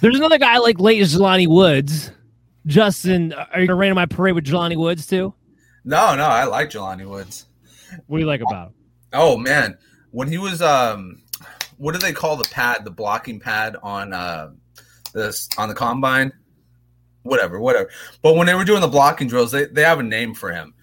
[0.00, 2.10] There's another guy like late as Jelani Woods.
[2.66, 5.34] Justin, are you gonna rain on my parade with Jelani Woods too?
[5.84, 7.46] No, no, I like Jelani Woods.
[8.06, 8.74] What do you like about him?
[9.12, 9.78] Oh man,
[10.10, 11.22] when he was um,
[11.76, 14.50] what do they call the pad, the blocking pad on uh
[15.14, 16.32] this on the combine?
[17.22, 17.88] Whatever, whatever.
[18.20, 20.74] But when they were doing the blocking drills, they, they have a name for him.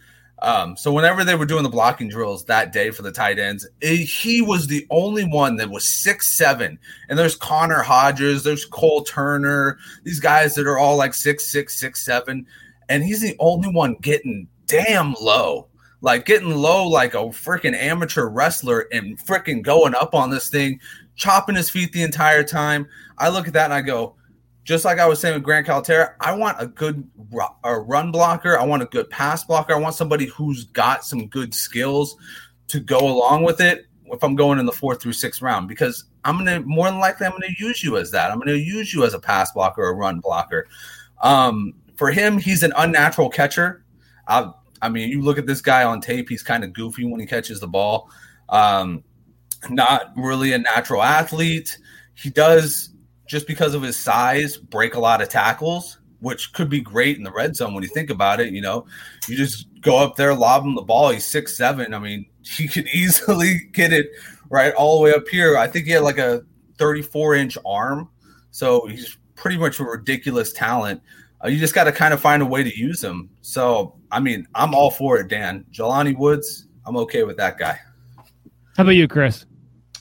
[0.42, 3.68] Um, so whenever they were doing the blocking drills that day for the tight ends,
[3.80, 6.80] it, he was the only one that was six seven.
[7.10, 11.80] And there's Connor Hodges, there's Cole Turner, these guys that are all like six six
[11.80, 12.48] six seven,
[12.90, 15.68] and he's the only one getting damn low,
[16.02, 20.80] like getting low like a freaking amateur wrestler and freaking going up on this thing,
[21.16, 22.88] chopping his feet the entire time.
[23.20, 24.16] I look at that and I go,
[24.64, 27.08] just like I was saying with Grant Calcaterra, I want a good
[27.64, 28.60] a run blocker.
[28.60, 29.74] I want a good pass blocker.
[29.74, 32.16] I want somebody who's got some good skills
[32.68, 33.88] to go along with it.
[34.06, 37.26] If I'm going in the fourth through sixth round, because I'm gonna more than likely
[37.26, 38.30] I'm gonna use you as that.
[38.30, 40.68] I'm gonna use you as a pass blocker a run blocker.
[41.22, 43.84] Um, for him, he's an unnatural catcher.
[44.28, 44.52] I,
[44.82, 47.26] I mean, you look at this guy on tape; he's kind of goofy when he
[47.26, 48.10] catches the ball.
[48.50, 49.04] Um,
[49.70, 51.78] not really a natural athlete.
[52.14, 52.91] He does
[53.32, 57.24] just because of his size, break a lot of tackles, which could be great in
[57.24, 58.52] the red zone when you think about it.
[58.52, 58.86] You know,
[59.26, 61.12] you just go up there, lob him the ball.
[61.12, 61.94] He's six seven.
[61.94, 64.10] I mean, he could easily get it
[64.50, 65.58] right all the way up here.
[65.58, 66.44] I think he had like a
[66.78, 68.10] 34 inch arm,
[68.52, 71.02] so he's pretty much a ridiculous talent.
[71.42, 73.30] Uh, you just got to kind of find a way to use him.
[73.40, 75.66] So, I mean, I'm all for it, Dan.
[75.72, 77.80] Jelani Woods, I'm okay with that guy.
[78.76, 79.46] How about you, Chris?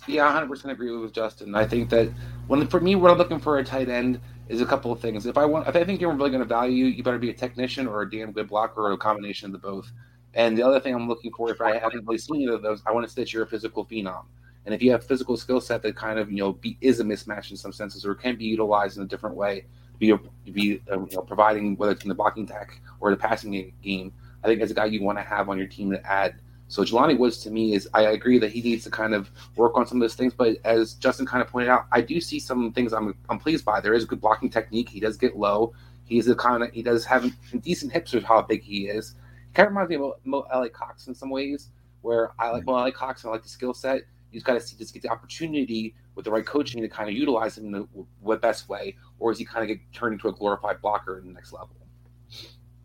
[0.09, 1.55] Yeah, 100% agree with Justin.
[1.55, 2.13] I think that
[2.51, 5.25] when for me, what I'm looking for a tight end is a couple of things.
[5.25, 7.33] If I want, if I think you're really going to value, you better be a
[7.33, 9.93] technician or a damn good blocker or a combination of the both.
[10.35, 12.83] And the other thing I'm looking for, if I haven't really seen either of those,
[12.87, 14.25] I want to say that you're a physical phenom.
[14.67, 17.05] And if you have physical skill set that kind of you know be, is a
[17.05, 19.67] mismatch in some senses or can be utilized in a different way,
[20.01, 20.13] be
[20.53, 24.13] be uh, you know providing whether it's in the blocking tech or the passing game,
[24.43, 26.41] I think as a guy you want to have on your team to add
[26.71, 29.77] so Jelani Woods to me is I agree that he needs to kind of work
[29.77, 32.39] on some of those things, but as Justin kind of pointed out, I do see
[32.39, 33.81] some things I'm I'm pleased by.
[33.81, 34.89] There is good blocking technique.
[34.89, 35.73] He does get low.
[36.05, 37.29] He's a kind of he does have
[37.63, 39.17] decent hips with how big he is.
[39.49, 41.71] He kind of reminds me of Mo Alie-Cox in some ways,
[42.03, 44.03] where I like Mo Alie-Cox and I like the skill set.
[44.31, 47.09] You just got to see just get the opportunity with the right coaching to kind
[47.09, 47.89] of utilize him in the,
[48.25, 51.27] the best way, or is he kind of get turned into a glorified blocker in
[51.27, 51.80] the next level?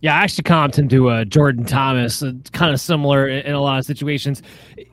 [0.01, 3.53] Yeah, I actually comped him to uh, Jordan Thomas, uh, kind of similar in, in,
[3.53, 4.43] a lot of situations.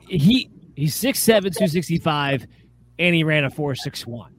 [0.07, 2.47] He he's 6'7", 265,
[2.99, 4.33] and he ran a four six one.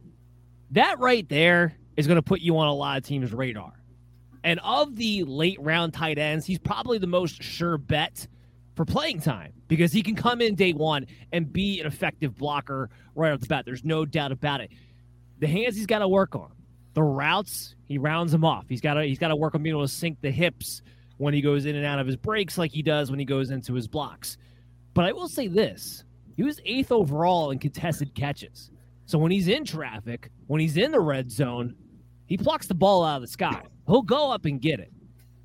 [0.70, 3.72] That right there is going to put you on a lot of teams' radar.
[4.42, 8.26] And of the late round tight ends, he's probably the most sure bet
[8.74, 12.90] for playing time because he can come in day one and be an effective blocker
[13.14, 13.64] right off the bat.
[13.64, 14.70] There's no doubt about it.
[15.38, 16.50] The hands he's got to work on.
[16.94, 18.66] The routes, he rounds them off.
[18.68, 20.82] He's got to he's got to work on being able to sink the hips
[21.18, 23.50] when he goes in and out of his breaks like he does when he goes
[23.50, 24.36] into his blocks.
[24.94, 26.04] But I will say this.
[26.36, 28.70] He was eighth overall in contested catches.
[29.06, 31.74] So when he's in traffic, when he's in the red zone,
[32.26, 33.62] he plucks the ball out of the sky.
[33.86, 34.90] He'll go up and get it.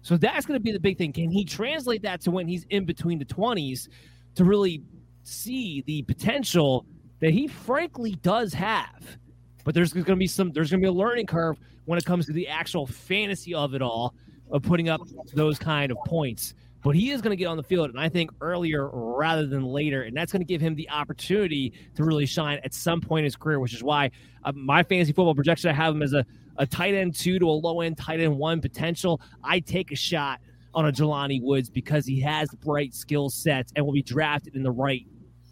[0.01, 1.11] So that's going to be the big thing.
[1.11, 3.89] Can he translate that to when he's in between the 20s
[4.35, 4.81] to really
[5.23, 6.85] see the potential
[7.19, 9.17] that he frankly does have?
[9.63, 12.05] But there's going to be some there's going to be a learning curve when it
[12.05, 14.13] comes to the actual fantasy of it all
[14.51, 15.01] of putting up
[15.33, 16.53] those kind of points.
[16.81, 19.65] But he is going to get on the field, and I think earlier rather than
[19.65, 23.19] later, and that's going to give him the opportunity to really shine at some point
[23.19, 24.11] in his career, which is why
[24.45, 26.25] uh, my fantasy football projection I have him as a
[26.59, 29.95] a tight end two to a low end tight end one potential, I take a
[29.95, 30.39] shot
[30.75, 34.61] on a Jelani Woods because he has bright skill sets and will be drafted in
[34.61, 35.05] the right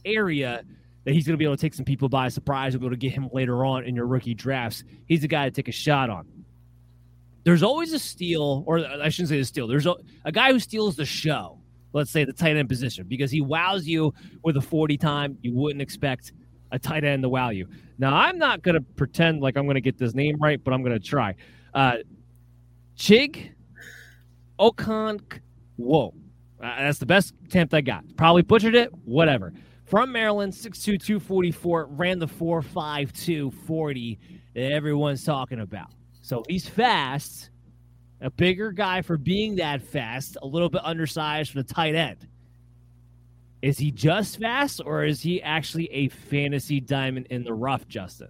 [0.05, 0.63] area
[1.07, 2.93] that he's going to be able to take some people by surprise and be able
[2.93, 4.83] to get him later on in your rookie drafts.
[5.05, 6.27] He's the guy to take a shot on.
[7.45, 9.67] There's always a steal, or I shouldn't say a steal.
[9.67, 9.95] There's a,
[10.25, 11.61] a guy who steals the show,
[11.93, 15.53] let's say the tight end position, because he wows you with a 40 time you
[15.53, 16.33] wouldn't expect
[16.73, 17.69] a tight end to wow you.
[17.97, 20.73] Now, I'm not going to pretend like I'm going to get this name right, but
[20.73, 21.35] I'm going to try.
[21.73, 21.99] Uh,
[22.97, 23.51] Chig
[24.59, 25.39] Okonk
[25.77, 26.13] Whoa.
[26.61, 28.03] Uh, that's the best attempt I got.
[28.17, 29.53] Probably butchered it, whatever.
[29.87, 34.19] From Maryland, 6'2, 244, ran the 4'5'2 40
[34.53, 35.93] that everyone's talking about.
[36.21, 37.51] So he's fast,
[38.19, 42.27] a bigger guy for being that fast, a little bit undersized for the tight end.
[43.61, 48.27] Is he just fast, or is he actually a fantasy diamond in the rough, Justin?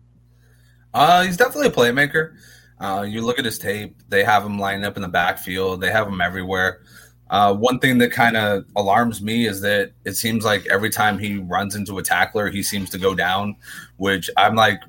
[0.94, 2.36] Uh, he's definitely a playmaker.
[2.80, 5.82] Uh, you look at his tape; they have him lined up in the backfield.
[5.82, 6.82] They have him everywhere.
[7.30, 11.20] Uh, one thing that kind of alarms me is that it seems like every time
[11.20, 13.56] he runs into a tackler, he seems to go down.
[13.98, 14.80] Which I'm like,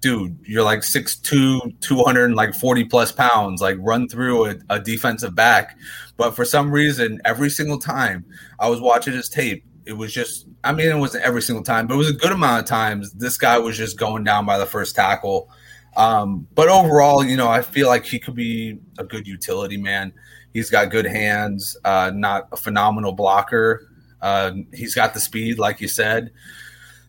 [0.00, 3.60] dude, you're like 6'2", 200 like 40 plus pounds.
[3.60, 5.76] Like run through a, a defensive back.
[6.16, 8.24] But for some reason, every single time
[8.58, 11.86] I was watching his tape, it was just I mean it wasn't every single time,
[11.86, 14.58] but it was a good amount of times this guy was just going down by
[14.58, 15.50] the first tackle.
[15.96, 20.12] Um, but overall, you know, I feel like he could be a good utility man.
[20.52, 23.88] He's got good hands, uh, not a phenomenal blocker.
[24.20, 26.30] Uh, he's got the speed, like you said.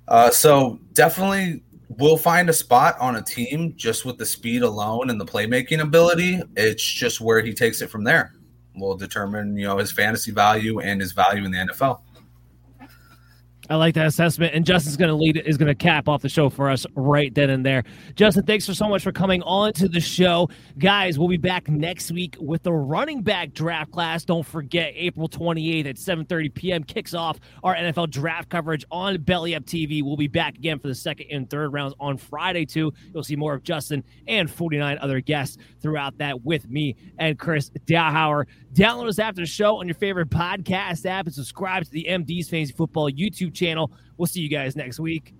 [0.08, 1.64] Uh, so definitely
[1.98, 5.82] will find a spot on a team just with the speed alone and the playmaking
[5.82, 6.42] ability.
[6.56, 8.34] It's just where he takes it from there
[8.76, 12.02] will determine, you know, his fantasy value and his value in the NFL.
[13.70, 14.54] I like that assessment.
[14.54, 17.34] And Justin's going to lead is going to cap off the show for us right
[17.34, 17.84] then and there.
[18.16, 20.50] Justin, thanks for so much for coming on to the show.
[20.78, 24.26] Guys, we'll be back next week with the running back draft class.
[24.26, 26.84] Don't forget, April 28th at 7.30 p.m.
[26.84, 30.04] kicks off our NFL draft coverage on Belly Up TV.
[30.04, 32.92] We'll be back again for the second and third rounds on Friday, too.
[33.14, 37.70] You'll see more of Justin and 49 other guests throughout that with me and Chris
[37.86, 38.48] Dowhauer.
[38.74, 42.50] Download us after the show on your favorite podcast app and subscribe to the MD's
[42.50, 43.61] Fantasy Football YouTube channel.
[44.18, 45.34] We'll see you guys next week.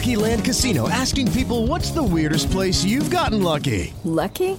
[0.00, 3.92] Lucky Land Casino asking people what's the weirdest place you've gotten lucky?
[4.02, 4.58] Lucky?